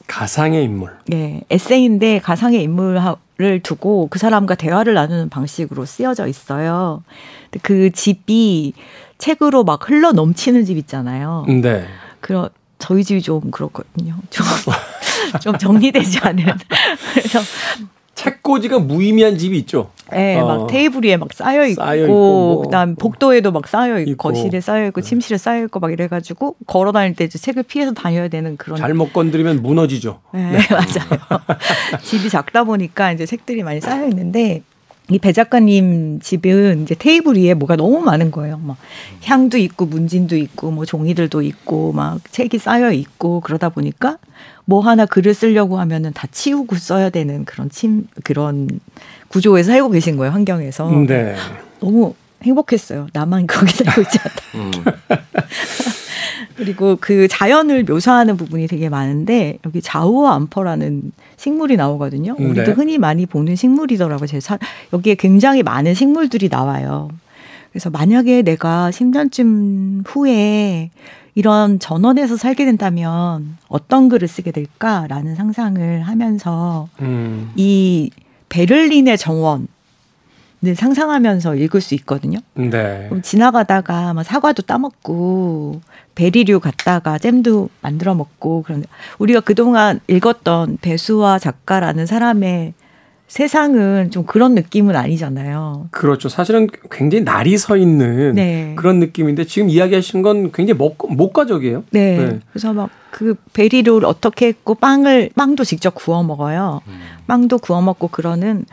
가상의 0.06 0.64
인물. 0.64 0.96
네, 1.06 1.42
에세이인데 1.50 2.20
가상의 2.20 2.62
인물을 2.62 3.60
두고 3.62 4.08
그 4.10 4.18
사람과 4.18 4.54
대화를 4.54 4.94
나누는 4.94 5.28
방식으로 5.28 5.84
쓰여져 5.84 6.26
있어요. 6.26 7.02
그 7.60 7.90
집이 7.90 8.72
책으로 9.18 9.64
막 9.64 9.86
흘러 9.88 10.12
넘치는 10.12 10.64
집 10.64 10.78
있잖아요. 10.78 11.44
네. 11.46 11.86
그런 12.20 12.48
저희 12.84 13.02
집이 13.02 13.22
좀 13.22 13.50
그렇거든요. 13.50 14.14
좀, 14.28 14.44
좀 15.40 15.56
정리되지 15.56 16.18
않은. 16.22 16.44
그래서 17.14 17.40
책꽂이가 18.14 18.78
무의미한 18.78 19.38
집이 19.38 19.56
있죠. 19.60 19.90
네, 20.12 20.38
어. 20.38 20.46
막 20.46 20.66
테이블 20.66 21.02
위에 21.02 21.16
막 21.16 21.32
쌓여 21.32 21.64
있고, 21.66 21.82
쌓여 21.82 22.02
있고 22.02 22.12
뭐. 22.12 22.62
그다음 22.62 22.94
복도에도 22.94 23.52
막 23.52 23.66
쌓여 23.66 23.98
있고, 24.00 24.10
있고. 24.10 24.28
거실에 24.28 24.60
쌓여 24.60 24.86
있고, 24.88 25.00
네. 25.00 25.08
침실에 25.08 25.38
쌓여 25.38 25.64
있고 25.64 25.80
막 25.80 25.92
이래 25.92 26.08
가지고 26.08 26.56
걸어 26.66 26.92
다닐 26.92 27.14
때 27.16 27.24
이제 27.24 27.38
책을 27.38 27.62
피해서 27.62 27.92
다녀야 27.92 28.28
되는 28.28 28.58
그런. 28.58 28.78
잘못 28.78 29.14
건드리면 29.14 29.62
무너지죠. 29.62 30.20
네, 30.34 30.50
네. 30.52 30.58
맞아요. 30.70 31.40
집이 32.02 32.28
작다 32.28 32.64
보니까 32.64 33.12
이제 33.12 33.24
책들이 33.24 33.62
많이 33.62 33.80
쌓여 33.80 34.06
있는데 34.08 34.62
이배 35.10 35.32
작가님 35.32 36.20
집은 36.20 36.82
이제 36.82 36.94
테이블 36.94 37.36
위에 37.36 37.52
뭐가 37.52 37.76
너무 37.76 38.00
많은 38.00 38.30
거예요. 38.30 38.58
막 38.58 38.78
향도 39.24 39.58
있고 39.58 39.84
문진도 39.84 40.36
있고 40.36 40.70
뭐 40.70 40.86
종이들도 40.86 41.42
있고 41.42 41.92
막 41.92 42.20
책이 42.30 42.58
쌓여 42.58 42.90
있고 42.90 43.40
그러다 43.40 43.68
보니까 43.68 44.16
뭐 44.64 44.80
하나 44.80 45.04
글을 45.04 45.34
쓰려고 45.34 45.78
하면은 45.78 46.12
다 46.14 46.26
치우고 46.30 46.76
써야 46.76 47.10
되는 47.10 47.44
그런 47.44 47.68
침 47.68 48.06
그런 48.24 48.68
구조에서 49.28 49.72
살고 49.72 49.90
계신 49.90 50.16
거예요 50.16 50.32
환경에서. 50.32 50.90
네. 51.06 51.36
너무 51.80 52.14
행복했어요. 52.42 53.08
나만 53.12 53.46
거기 53.46 53.72
살고 53.72 54.00
있지 54.02 54.18
않다. 54.18 54.42
음. 54.54 54.70
그리고 56.56 56.96
그 57.00 57.28
자연을 57.28 57.84
묘사하는 57.84 58.36
부분이 58.36 58.66
되게 58.66 58.88
많은데 58.88 59.58
여기 59.66 59.80
자우와 59.80 60.34
암퍼라는 60.34 61.12
식물이 61.36 61.76
나오거든요. 61.76 62.36
음, 62.38 62.50
우리도 62.50 62.66
네. 62.66 62.72
흔히 62.72 62.98
많이 62.98 63.26
보는 63.26 63.56
식물이더라고요. 63.56 64.26
제 64.26 64.40
사, 64.40 64.58
여기에 64.92 65.16
굉장히 65.16 65.62
많은 65.62 65.94
식물들이 65.94 66.48
나와요. 66.48 67.08
그래서 67.72 67.90
만약에 67.90 68.42
내가 68.42 68.90
10년쯤 68.90 70.04
후에 70.06 70.90
이런 71.34 71.80
전원에서 71.80 72.36
살게 72.36 72.64
된다면 72.64 73.58
어떤 73.68 74.08
글을 74.08 74.28
쓰게 74.28 74.52
될까라는 74.52 75.34
상상을 75.34 76.02
하면서 76.02 76.88
음. 77.00 77.50
이 77.56 78.10
베를린의 78.48 79.18
정원 79.18 79.66
을 80.66 80.74
상상하면서 80.74 81.56
읽을 81.56 81.80
수 81.80 81.94
있거든요. 81.94 82.38
네. 82.54 83.06
그럼 83.08 83.22
지나가다가 83.22 84.14
막 84.14 84.22
사과도 84.22 84.62
따먹고 84.62 85.80
베리류 86.14 86.60
갔다가 86.60 87.18
잼도 87.18 87.68
만들어 87.80 88.14
먹고 88.14 88.62
그런데 88.64 88.86
우리가 89.18 89.40
그동안 89.40 90.00
읽었던 90.06 90.78
배수와 90.80 91.38
작가라는 91.38 92.06
사람의 92.06 92.74
세상은 93.26 94.10
좀 94.10 94.24
그런 94.24 94.54
느낌은 94.54 94.94
아니잖아요. 94.94 95.88
그렇죠. 95.90 96.28
사실은 96.28 96.68
굉장히 96.90 97.24
날이 97.24 97.56
서 97.56 97.76
있는 97.76 98.34
네. 98.34 98.74
그런 98.76 99.00
느낌인데 99.00 99.44
지금 99.44 99.68
이야기하신 99.70 100.22
건 100.22 100.52
굉장히 100.52 100.78
목, 100.78 100.98
목가적이에요. 101.08 101.84
네. 101.90 102.18
네. 102.18 102.40
그래서 102.52 102.72
막 102.72 102.90
그 103.14 103.36
베리를 103.52 104.04
어떻게 104.04 104.48
했고 104.48 104.74
빵을 104.74 105.30
빵도 105.36 105.62
직접 105.62 105.94
구워 105.94 106.24
먹어요. 106.24 106.80
음. 106.88 107.00
빵도 107.28 107.58
구워 107.58 107.80
먹고 107.80 108.08
그러는 108.08 108.64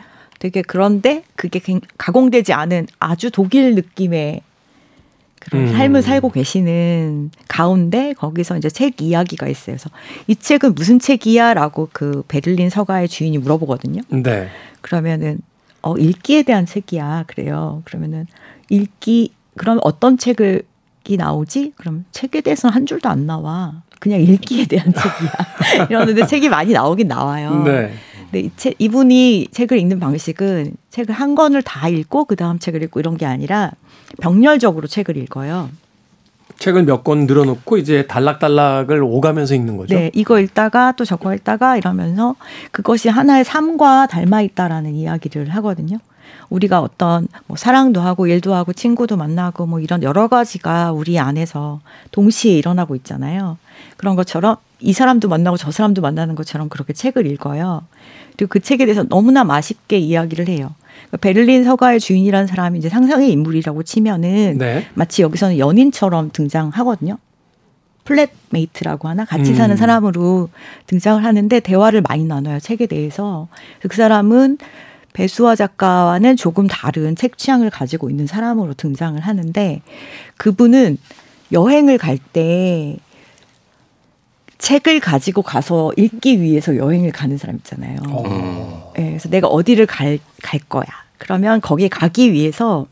되게 0.42 0.60
그런데 0.60 1.22
그게 1.36 1.60
가공되지 1.98 2.52
않은 2.52 2.88
아주 2.98 3.30
독일 3.30 3.76
느낌의 3.76 4.40
그런 5.38 5.68
음. 5.68 5.72
삶을 5.72 6.02
살고 6.02 6.32
계시는 6.32 7.30
가운데 7.46 8.12
거기서 8.14 8.56
이제 8.56 8.68
책 8.68 9.00
이야기가 9.00 9.46
있어요. 9.46 9.76
그래서 9.76 9.88
이 10.26 10.34
책은 10.34 10.74
무슨 10.74 10.98
책이야라고 10.98 11.90
그 11.92 12.24
베를린 12.26 12.70
서가의 12.70 13.06
주인이 13.06 13.38
물어보거든요. 13.38 14.02
네. 14.08 14.48
그러면은 14.80 15.38
어 15.80 15.96
읽기에 15.96 16.42
대한 16.42 16.66
책이야 16.66 17.22
그래요. 17.28 17.82
그러면은 17.84 18.26
읽기 18.68 19.30
그럼 19.56 19.78
어떤 19.82 20.18
책을 20.18 20.62
이 21.06 21.16
나오지? 21.16 21.74
그럼 21.76 22.04
책에 22.10 22.40
대해서는 22.40 22.74
한 22.74 22.86
줄도 22.86 23.08
안 23.08 23.26
나와. 23.26 23.84
그냥 24.00 24.20
읽기에 24.20 24.64
대한 24.64 24.90
책이야. 24.92 25.86
이러는데 25.88 26.26
책이 26.26 26.48
많이 26.48 26.72
나오긴 26.72 27.06
나와요. 27.06 27.62
네. 27.64 27.92
근데 28.32 28.46
이 28.46 28.50
책, 28.56 28.74
이분이 28.78 29.48
책을 29.52 29.78
읽는 29.78 30.00
방식은 30.00 30.72
책을 30.88 31.14
한 31.14 31.34
권을 31.34 31.62
다 31.62 31.88
읽고 31.88 32.24
그 32.24 32.34
다음 32.34 32.58
책을 32.58 32.82
읽고 32.84 32.98
이런 32.98 33.18
게 33.18 33.26
아니라 33.26 33.72
병렬적으로 34.20 34.86
책을 34.88 35.18
읽어요. 35.18 35.68
책을 36.58 36.84
몇 36.84 37.04
권 37.04 37.26
늘어놓고 37.26 37.76
이제 37.76 38.06
단락단락을 38.06 39.02
오가면서 39.02 39.54
읽는 39.54 39.76
거죠. 39.76 39.94
네, 39.94 40.10
이거 40.14 40.40
읽다가 40.40 40.92
또 40.92 41.04
저거 41.04 41.34
읽다가 41.34 41.76
이러면서 41.76 42.36
그것이 42.70 43.08
하나의 43.10 43.44
삶과 43.44 44.06
닮아 44.06 44.40
있다라는 44.40 44.94
이야기를 44.94 45.50
하거든요. 45.50 45.98
우리가 46.48 46.80
어떤 46.80 47.28
뭐 47.46 47.56
사랑도 47.56 48.00
하고 48.00 48.26
일도 48.26 48.54
하고 48.54 48.72
친구도 48.72 49.16
만나고 49.16 49.66
뭐 49.66 49.80
이런 49.80 50.02
여러 50.02 50.28
가지가 50.28 50.92
우리 50.92 51.18
안에서 51.18 51.80
동시에 52.12 52.56
일어나고 52.56 52.94
있잖아요. 52.96 53.58
그런 53.96 54.16
것처럼 54.16 54.56
이 54.80 54.92
사람도 54.92 55.28
만나고 55.28 55.56
저 55.56 55.70
사람도 55.70 56.00
만나는 56.02 56.34
것처럼 56.34 56.68
그렇게 56.68 56.92
책을 56.92 57.26
읽어요. 57.26 57.82
그리고 58.36 58.48
그 58.50 58.60
책에 58.60 58.84
대해서 58.84 59.02
너무나 59.04 59.44
맛있게 59.44 59.98
이야기를 59.98 60.48
해요. 60.48 60.74
그러니까 61.08 61.16
베를린 61.18 61.64
서가의 61.64 62.00
주인이라는 62.00 62.46
사람이 62.46 62.78
이제 62.78 62.88
상상의 62.88 63.30
인물이라고 63.30 63.82
치면은 63.82 64.58
네. 64.58 64.86
마치 64.94 65.22
여기서는 65.22 65.58
연인처럼 65.58 66.30
등장하거든요. 66.32 67.18
flatmate라고 68.04 69.08
하나 69.08 69.24
같이 69.24 69.54
사는 69.54 69.74
음. 69.74 69.76
사람으로 69.76 70.48
등장을 70.86 71.24
하는데 71.24 71.60
대화를 71.60 72.02
많이 72.02 72.24
나눠요 72.24 72.58
책에 72.58 72.86
대해서 72.86 73.48
그 73.80 73.96
사람은 73.96 74.58
배수화 75.12 75.54
작가와는 75.54 76.36
조금 76.36 76.66
다른 76.66 77.14
책 77.14 77.38
취향을 77.38 77.70
가지고 77.70 78.10
있는 78.10 78.26
사람으로 78.26 78.74
등장을 78.74 79.20
하는데 79.20 79.82
그분은 80.36 80.98
여행을 81.52 81.98
갈때 81.98 82.96
책을 84.62 85.00
가지고 85.00 85.42
가서 85.42 85.92
읽기 85.96 86.40
위해서 86.40 86.76
여행을 86.76 87.10
가는 87.10 87.36
사람 87.36 87.56
있잖아요. 87.56 87.98
어. 88.08 88.92
네, 88.96 89.08
그래서 89.08 89.28
내가 89.28 89.48
어디를 89.48 89.86
갈, 89.86 90.20
갈 90.40 90.60
거야. 90.60 90.84
그러면 91.18 91.60
거기에 91.60 91.88
가기 91.88 92.32
위해서 92.32 92.86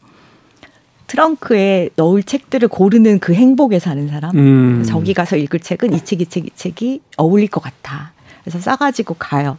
트렁크에 1.07 1.91
넣을 1.95 2.25
책들을 2.25 2.67
고르는 2.67 3.21
그 3.21 3.35
행복에 3.35 3.79
사는 3.79 4.09
사람. 4.09 4.37
음. 4.37 4.85
저기 4.85 5.15
가서 5.15 5.37
읽을 5.37 5.61
책은 5.61 5.93
이 5.93 6.05
책, 6.05 6.21
이 6.21 6.27
책, 6.27 6.47
이 6.47 6.51
책이 6.57 7.03
어울릴 7.17 7.49
것 7.49 7.61
같아. 7.63 8.13
그래서 8.43 8.59
싸가지고 8.59 9.15
가요. 9.15 9.57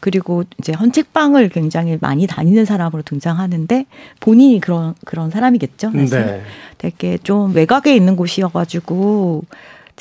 그리고 0.00 0.44
이제 0.58 0.72
헌책방을 0.72 1.50
굉장히 1.50 1.98
많이 2.00 2.26
다니는 2.26 2.64
사람으로 2.64 3.02
등장하는데 3.02 3.84
본인이 4.20 4.58
그런 4.58 4.94
그런 5.04 5.30
사람이겠죠. 5.30 5.92
사실 5.92 6.26
네. 6.26 6.42
되게 6.78 7.18
좀 7.18 7.54
외곽에 7.54 7.94
있는 7.94 8.16
곳이어가지고 8.16 9.44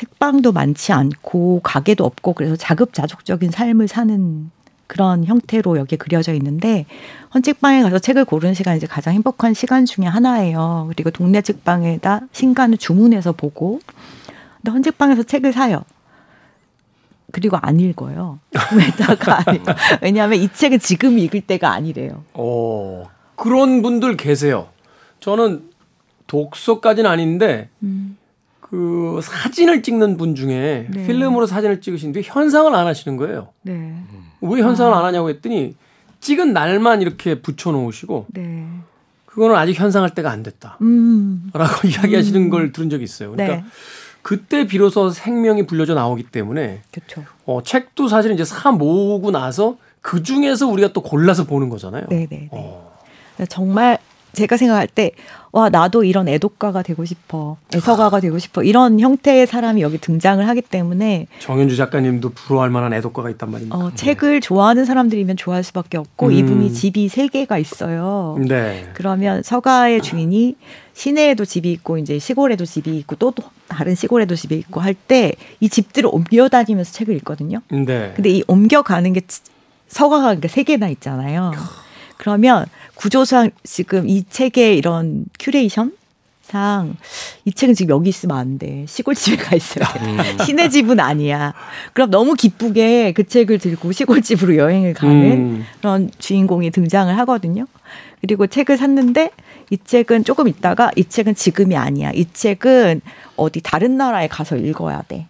책방도 0.02 0.52
많지 0.52 0.93
않고 0.93 1.62
가게도 1.64 2.04
없고 2.04 2.34
그래서 2.34 2.56
자급자족적인 2.56 3.52
삶을 3.52 3.88
사는 3.88 4.49
그런 4.88 5.26
형태로 5.26 5.78
여기에 5.78 5.97
그려져 5.97 6.34
있는데 6.34 6.88
헌책방에 7.36 7.84
가서 7.84 7.99
책을 7.99 8.26
고르는 8.26 8.56
시간이 8.56 8.78
이제 8.78 8.88
가장 8.88 9.14
행복한 9.14 9.54
시간 9.54 9.86
중에 9.86 10.06
하나예요. 10.06 10.88
그리고 10.89 11.12
동네 11.12 11.41
책방에다 11.41 12.22
신간을 12.32 12.80
주문해서 12.80 13.34
보고 13.34 13.80
근데 14.58 14.72
헌책방에서 14.72 15.24
책을 15.24 15.54
사요. 15.54 15.84
그리고 17.32 17.58
안 17.62 17.80
읽어요. 17.80 18.39
왜다가. 18.76 19.45
왜냐하면 20.02 20.39
이 20.39 20.49
책은 20.52 20.80
지금 20.80 21.20
읽을 21.20 21.41
때가 21.41 21.72
아니래요. 21.72 22.24
어 22.34 23.04
그런 23.36 23.84
분들 23.84 24.18
계세요. 24.18 24.70
저는 25.20 25.70
독서까지는 26.26 27.10
아닌데 27.10 27.70
음. 27.84 28.18
그 28.72 29.19
사진을 29.22 29.84
찍는 29.84 30.15
분 30.15 30.34
중에 30.34 30.88
네. 30.89 31.05
필름으로 31.05 31.45
사진을 31.45 31.82
뒤 31.82 31.91
현상을 32.24 32.74
안 32.74 32.88
하시는 32.88 33.17
거예요. 33.17 33.49
네. 33.63 33.97
왜 34.39 34.61
현상을 34.61 34.93
아. 34.93 34.99
안 34.99 35.05
하냐고 35.05 35.30
했더니 35.30 35.76
찍은 36.22 36.53
날만 36.53 37.01
이렇게 37.01 37.41
붙여 37.41 37.72
놓으시고 37.72 38.28
네. 38.30 38.65
그거는 39.26 39.57
아직 39.57 39.78
현상할 39.78 40.11
때가 40.11 40.32
안 40.32 40.41
됐다. 40.41 40.78
음. 40.82 41.51
라고 41.53 41.74
이야기하시는 41.86 42.43
음. 42.43 42.49
걸 42.49 42.72
들은 42.72 42.89
적이 42.89 43.03
있어요. 43.03 43.32
그러니까 43.32 43.57
네. 43.57 43.65
그때 44.22 44.65
비로소 44.65 45.09
생명이 45.09 45.65
불려져 45.65 45.93
나오기 45.93 46.24
때문에 46.24 46.82
그렇죠. 46.91 47.26
어, 47.45 47.61
책도 47.63 48.07
사실 48.07 48.32
이제 48.32 48.45
사 48.45 48.72
모으고 48.72 49.32
나서 49.32 49.76
그 49.99 50.24
중에서 50.24 50.67
우리가 50.67 50.93
또 50.93 51.01
골라서 51.01 51.43
보는 51.43 51.67
거잖아요. 51.67 52.05
네, 52.09 52.26
네, 52.30 52.38
네. 52.38 52.49
어. 52.51 52.89
정말 53.49 53.97
제가 54.34 54.58
생각할 54.58 54.88
때, 54.88 55.12
와, 55.52 55.70
나도 55.70 56.04
이런 56.04 56.28
애독가가 56.28 56.82
되고 56.82 57.04
싶어. 57.04 57.58
애서가가 57.76 58.22
되고 58.22 58.40
싶어. 58.40 58.64
이런 58.64 59.00
형태의 59.00 59.48
사람이 59.48 59.82
여기 59.82 59.98
등장을 59.98 60.48
하기 60.48 60.62
때문에. 60.62 61.28
정현주 61.40 61.76
작가님도 61.76 62.30
부러워할 62.30 62.70
만한 62.70 62.94
애독가가 62.94 63.30
있단 63.32 63.52
말입니다. 63.52 63.78
어, 63.78 63.92
책을 63.94 64.40
좋아하는 64.40 64.86
사람들이면 64.86 65.36
좋아할 65.38 65.64
수밖에 65.64 65.98
없고, 65.98 66.28
음. 66.28 66.32
이분이 66.32 66.74
집이 66.74 67.10
세 67.10 67.28
개가 67.28 67.58
있어요. 67.58 68.38
네. 68.48 68.90
그러면 68.94 69.44
서가의 69.44 70.02
주인이 70.02 70.56
시내에도 70.94 71.44
집이 71.44 71.70
있고, 71.74 71.98
이제 71.98 72.18
시골에도 72.18 72.66
집이 72.66 72.98
있고, 73.00 73.16
또 73.16 73.34
다른 73.68 73.96
시골에도 73.96 74.36
집이 74.36 74.56
있고 74.56 74.80
할 74.80 74.94
때, 74.94 75.34
이 75.60 75.68
집들을 75.68 76.10
옮겨 76.12 76.48
다니면서 76.48 76.94
책을 76.94 77.16
읽거든요. 77.18 77.62
네. 77.70 78.14
근데 78.16 78.30
이 78.30 78.44
옮겨가는 78.48 79.12
게 79.14 79.22
서가가 79.88 80.38
세 80.48 80.64
개나 80.64 80.88
있잖아요. 80.88 81.52
그러면 82.22 82.67
구조상 82.93 83.49
지금 83.63 84.07
이 84.07 84.24
책의 84.30 84.78
이런 84.78 85.26
큐레이션 85.39 85.91
상이 86.43 86.93
책은 87.55 87.74
지금 87.74 87.95
여기 87.95 88.09
있으면 88.09 88.38
안 88.38 88.59
돼. 88.59 88.86
시골집에 88.88 89.38
가 89.38 89.55
있어야 89.55 89.91
돼. 89.91 89.99
음. 90.05 90.17
시내 90.45 90.69
집은 90.69 90.99
아니야. 90.99 91.55
그럼 91.93 92.11
너무 92.11 92.36
기쁘게 92.36 93.13
그 93.13 93.26
책을 93.26 93.57
들고 93.57 93.91
시골집으로 93.91 94.55
여행을 94.55 94.93
가는 94.93 95.32
음. 95.32 95.65
그런 95.80 96.11
주인공이 96.19 96.69
등장을 96.69 97.17
하거든요. 97.17 97.65
그리고 98.19 98.45
책을 98.45 98.78
샀는데 98.78 99.32
이 99.72 99.80
책은 99.84 100.24
조금 100.24 100.47
있다가 100.47 100.91
이 100.95 101.05
책은 101.05 101.34
지금이 101.34 101.76
아니야. 101.76 102.11
이 102.11 102.28
책은 102.32 103.01
어디 103.36 103.61
다른 103.61 103.97
나라에 103.97 104.28
가서 104.28 104.57
읽어야 104.57 105.01
돼. 105.07 105.26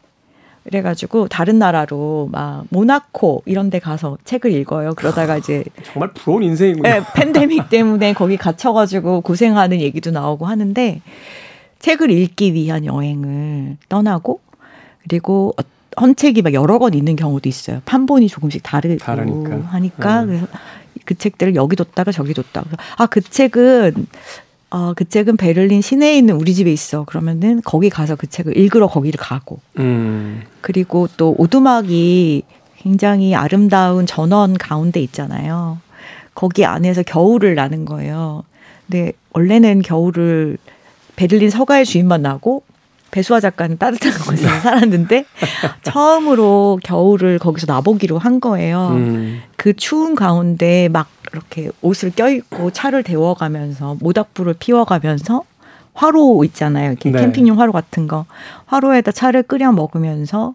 그래가지고 0.64 1.28
다른 1.28 1.58
나라로 1.60 2.30
막 2.32 2.66
모나코 2.70 3.44
이런 3.46 3.70
데 3.70 3.80
가서 3.80 4.18
책을 4.26 4.52
읽어요. 4.52 4.94
그러다가 4.96 5.38
이제 5.38 5.64
정말 5.84 6.14
부러운 6.14 6.44
인생이군요. 6.44 6.84
네, 6.84 7.02
팬데믹 7.16 7.70
때문에 7.70 8.14
거기 8.14 8.38
갇혀가지고 8.38 9.22
고생하는 9.22 9.82
얘기도 9.82 10.12
나오고 10.12 10.46
하는데 10.46 11.02
책을 11.80 12.12
읽기 12.12 12.54
위한 12.54 12.86
여행을 12.86 13.78
떠나고 13.90 14.40
그리고 15.04 15.56
헌 16.00 16.16
책이 16.16 16.42
막 16.44 16.54
여러 16.54 16.78
권 16.78 16.94
있는 16.94 17.16
경우도 17.16 17.50
있어요. 17.50 17.82
판본이 17.86 18.28
조금씩 18.28 18.64
다르고 18.64 18.98
다르니까. 18.98 19.68
하니까 19.74 20.22
네. 20.22 20.28
그래서 20.28 20.48
그 21.06 21.16
책들을 21.16 21.56
여기 21.56 21.76
뒀다가 21.76 22.12
저기 22.12 22.34
뒀다가 22.34 22.70
아그 22.98 23.22
책은 23.22 24.08
어, 24.72 24.94
그 24.96 25.08
책은 25.08 25.38
베를린 25.38 25.82
시내에 25.82 26.18
있는 26.18 26.36
우리 26.36 26.54
집에 26.54 26.72
있어. 26.72 27.04
그러면은 27.04 27.62
거기 27.64 27.90
가서 27.90 28.16
그 28.16 28.28
책을 28.28 28.58
읽으러 28.58 28.88
거기를 28.88 29.20
가고. 29.20 29.60
음. 29.80 30.44
그리고 30.62 31.08
또 31.18 31.36
오두막이 31.38 32.44
굉장히 32.78 33.36
아름다운 33.36 34.06
전원 34.06 34.58
가운데 34.58 35.02
있잖아요. 35.02 35.80
거기 36.34 36.66
안에서 36.66 37.04
겨울을 37.04 37.54
나는 37.56 37.86
거예요. 37.86 38.44
근데 38.88 39.12
원래는 39.34 39.82
겨울을 39.82 40.58
베를린 41.18 41.50
서가의 41.50 41.86
주인만 41.86 42.22
나고 42.22 42.64
배수아 43.12 43.42
작가는 43.42 43.78
따뜻한 43.78 44.14
곳에서 44.26 44.60
살았는데 44.62 45.26
처음으로 45.84 46.80
겨울을 46.82 47.40
거기서 47.40 47.72
나보기로 47.72 48.18
한 48.18 48.40
거예요. 48.40 48.88
음. 48.92 49.42
그 49.58 49.74
추운 49.74 50.16
가운데 50.16 50.88
막 50.90 51.10
이렇게 51.34 51.70
옷을 51.82 52.12
껴입고 52.12 52.72
차를 52.72 53.04
데워가면서 53.04 53.98
모닥불을 54.00 54.56
피워가면서 54.60 55.44
화로 55.94 56.44
있잖아요. 56.46 56.92
이렇게 56.92 57.12
네. 57.12 57.20
캠핑용 57.22 57.60
화로 57.60 57.72
같은 57.72 58.08
거. 58.08 58.26
화로에다 58.66 59.12
차를 59.12 59.44
끓여 59.44 59.72
먹으면서 59.72 60.54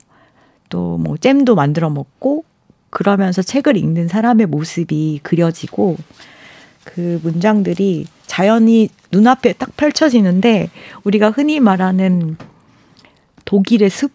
또 0.69 0.99
뭐 0.99 1.17
잼도 1.17 1.55
만들어 1.55 1.91
먹고 1.91 2.45
그러면서 2.91 3.43
책을 3.43 3.77
읽는 3.77 4.09
사람의 4.09 4.47
모습이 4.47 5.21
그려지고 5.23 5.97
그 6.85 7.21
문장들이 7.23 8.07
자연이 8.27 8.89
눈앞에 9.13 9.53
딱 9.55 9.77
펼쳐지는데 9.77 10.71
우리가 11.05 11.31
흔히 11.31 11.61
말하는 11.61 12.37
독일의 13.45 13.91
숲 13.91 14.13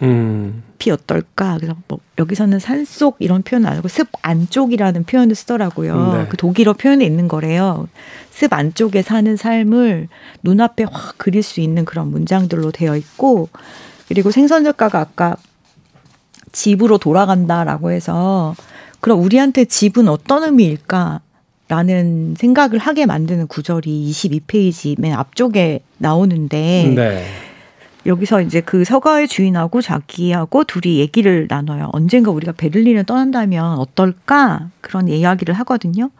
이 0.00 0.04
음. 0.04 0.62
어떨까? 0.88 1.56
그래서 1.56 1.74
뭐 1.88 1.98
여기서는 2.18 2.60
산속 2.60 3.16
이런 3.18 3.42
표현 3.42 3.66
안 3.66 3.76
하고 3.76 3.88
습 3.88 4.08
안쪽이라는 4.22 5.04
표현을 5.04 5.34
쓰더라고요. 5.34 6.12
네. 6.12 6.26
그 6.28 6.36
독일어 6.36 6.74
표현에 6.74 7.04
있는 7.04 7.26
거래요. 7.26 7.88
습 8.30 8.52
안쪽에 8.52 9.02
사는 9.02 9.36
삶을 9.36 10.08
눈앞에 10.42 10.84
확 10.84 11.18
그릴 11.18 11.42
수 11.42 11.60
있는 11.60 11.84
그런 11.84 12.08
문장들로 12.08 12.70
되어 12.70 12.96
있고 12.96 13.48
그리고 14.08 14.30
생선 14.30 14.62
작가가 14.62 15.00
아까 15.00 15.36
집으로 16.52 16.98
돌아간다라고 16.98 17.90
해서 17.90 18.54
그럼 19.00 19.22
우리한테 19.22 19.64
집은 19.64 20.08
어떤 20.08 20.44
의미일까? 20.44 21.20
라는 21.68 22.36
생각을 22.38 22.78
하게 22.78 23.06
만드는 23.06 23.48
구절이 23.48 24.08
22페이지 24.12 25.00
맨 25.00 25.14
앞쪽에 25.14 25.80
나오는데 25.98 26.92
네. 26.94 27.24
여기서 28.06 28.40
이제 28.42 28.60
그 28.60 28.84
서가의 28.84 29.28
주인하고 29.28 29.82
자기하고 29.82 30.64
둘이 30.64 30.98
얘기를 30.98 31.46
나눠요. 31.48 31.90
언젠가 31.92 32.30
우리가 32.30 32.52
베를린을 32.52 33.04
떠난다면 33.04 33.78
어떨까? 33.78 34.70
그런 34.80 35.08
이야기를 35.08 35.54
하거든요. 35.54 36.10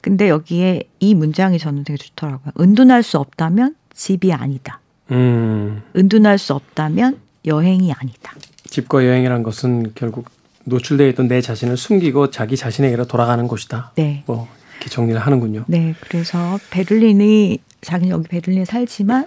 근데 0.00 0.28
여기에 0.28 0.84
이 1.00 1.14
문장이 1.14 1.58
저는 1.58 1.84
되게 1.84 1.96
좋더라고요. 1.96 2.52
은둔할 2.60 3.02
수 3.02 3.18
없다면 3.18 3.74
집이 3.94 4.32
아니다. 4.32 4.80
음. 5.10 5.82
은둔할 5.96 6.38
수 6.38 6.54
없다면 6.54 7.18
여행이 7.46 7.92
아니다. 7.92 8.34
집과 8.68 9.04
여행이란 9.06 9.42
것은 9.42 9.92
결국 9.94 10.28
노출되어 10.64 11.08
있던 11.08 11.28
내 11.28 11.40
자신을 11.40 11.76
숨기고 11.76 12.30
자기 12.30 12.56
자신에게로 12.56 13.06
돌아가는 13.06 13.46
곳이다. 13.46 13.92
네. 13.96 14.22
뭐 14.26 14.48
이렇게 14.76 14.90
정리를 14.90 15.20
하는군요. 15.20 15.64
네. 15.66 15.94
그래서 16.00 16.58
베를린이 16.70 17.58
자기는 17.80 18.14
여기 18.14 18.28
베를린에 18.28 18.64
살지만 18.64 19.26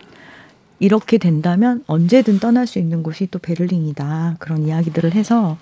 이렇게 0.80 1.18
된다면 1.18 1.84
언제든 1.88 2.40
떠날 2.40 2.68
수 2.68 2.80
있는 2.80 3.04
곳이 3.04 3.28
또 3.32 3.40
베를린이다. 3.40 4.36
그런 4.40 4.68
이야기들을 4.68 5.14
해서 5.14 5.58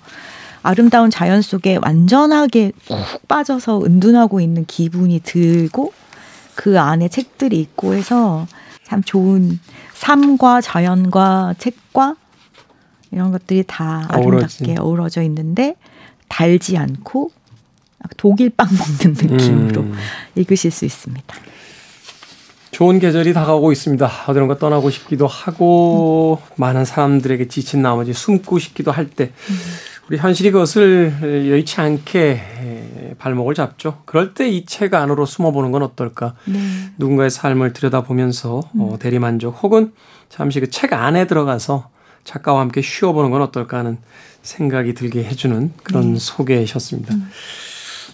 아름다운 0.62 1.10
자연 1.10 1.42
속에 1.42 1.78
완전하게 1.80 2.72
푹 2.86 3.28
빠져서 3.28 3.82
은둔하고 3.84 4.40
있는 4.40 4.64
기분이 4.66 5.20
들고 5.20 5.92
그 6.54 6.80
안에 6.80 7.08
책들이 7.08 7.60
있고 7.60 7.94
해서 7.94 8.46
참 8.84 9.02
좋은 9.02 9.60
삶과 9.94 10.60
자연과 10.60 11.54
책과 11.58 12.16
이런 13.12 13.30
것들이 13.30 13.64
다 13.66 14.06
아름답게 14.08 14.72
어우러지. 14.72 14.74
어우러져 14.78 15.22
있는데 15.22 15.76
달지 16.28 16.76
않고 16.76 17.30
독일 18.16 18.50
빵 18.50 18.68
먹는 18.68 19.16
느낌으로 19.18 19.80
음. 19.82 19.94
읽으실 20.34 20.70
수 20.70 20.84
있습니다. 20.84 21.36
좋은 22.76 22.98
계절이 22.98 23.32
다가오고 23.32 23.72
있습니다. 23.72 24.10
어디론가 24.28 24.58
떠나고 24.58 24.90
싶기도 24.90 25.26
하고 25.26 26.38
음. 26.42 26.52
많은 26.56 26.84
사람들에게 26.84 27.48
지친 27.48 27.80
나머지 27.80 28.12
숨고 28.12 28.58
싶기도 28.58 28.92
할 28.92 29.08
때 29.08 29.32
우리 30.10 30.18
현실이 30.18 30.50
그것을 30.50 31.48
여의치 31.50 31.80
않게 31.80 33.14
발목을 33.18 33.54
잡죠. 33.54 34.02
그럴 34.04 34.34
때 34.34 34.50
이 34.50 34.66
책 34.66 34.92
안으로 34.92 35.24
숨어보는 35.24 35.72
건 35.72 35.82
어떨까? 35.84 36.34
네. 36.44 36.58
누군가의 36.98 37.30
삶을 37.30 37.72
들여다보면서 37.72 38.56
어, 38.58 38.70
음. 38.74 38.80
어, 38.82 38.98
대리만족 38.98 39.62
혹은 39.62 39.92
잠시 40.28 40.60
그 40.60 40.68
책 40.68 40.92
안에 40.92 41.26
들어가서 41.26 41.88
작가와 42.24 42.60
함께 42.60 42.82
쉬어보는 42.82 43.30
건 43.30 43.40
어떨까 43.40 43.78
하는 43.78 43.96
생각이 44.42 44.92
들게 44.92 45.24
해주는 45.24 45.72
그런 45.82 46.12
네. 46.12 46.18
소개셨습니다. 46.20 47.14
음. 47.14 47.26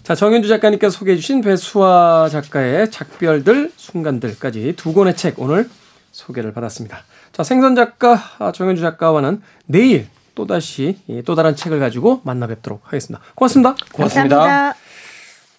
자, 0.02 0.16
정현주 0.16 0.48
작가님께서 0.48 0.96
소개해 0.98 1.16
주신 1.16 1.40
배수아 1.42 2.28
작가의 2.28 2.90
작별들, 2.90 3.70
순간들까지 3.76 4.74
두 4.76 4.92
권의 4.92 5.16
책 5.16 5.38
오늘 5.38 5.68
소개를 6.10 6.52
받았습니다. 6.52 6.98
자, 7.32 7.42
생선 7.44 7.74
작가 7.76 8.18
아, 8.38 8.52
정현주 8.52 8.82
작가와는 8.82 9.42
내일 9.66 10.08
또다시 10.34 10.98
또 11.24 11.34
다른 11.34 11.54
책을 11.54 11.78
가지고 11.78 12.20
만나 12.24 12.46
뵙도록 12.46 12.82
하겠습니다. 12.84 13.22
고맙습니다. 13.34 13.76
고맙습니다. 13.92 14.36
감사합니다. 14.36 14.78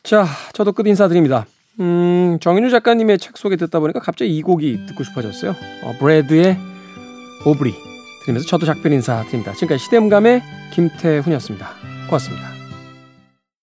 자, 0.04 0.28
저도 0.54 0.74
끝 0.74 0.88
인사드립니다. 0.88 1.46
음, 1.80 2.38
정현주 2.41 2.70
작가님의 2.70 3.20
책 3.20 3.38
소개 3.38 3.56
듣다 3.56 3.80
보니까 3.80 4.00
갑자기 4.00 4.36
이 4.36 4.41
곡이 4.41 4.88
듣고 4.88 5.04
싶어졌어요. 5.04 5.56
어, 5.84 5.96
브래드의 6.00 6.58
오브리 7.46 7.74
들으면서 8.26 8.48
저도 8.48 8.66
작별 8.66 8.91
인사 8.91 9.24
드립니다. 9.24 9.54
지금까지 9.54 9.84
시대음감의 9.86 10.41
김태훈이었습니다. 10.74 11.70
고맙습니다. 12.08 12.53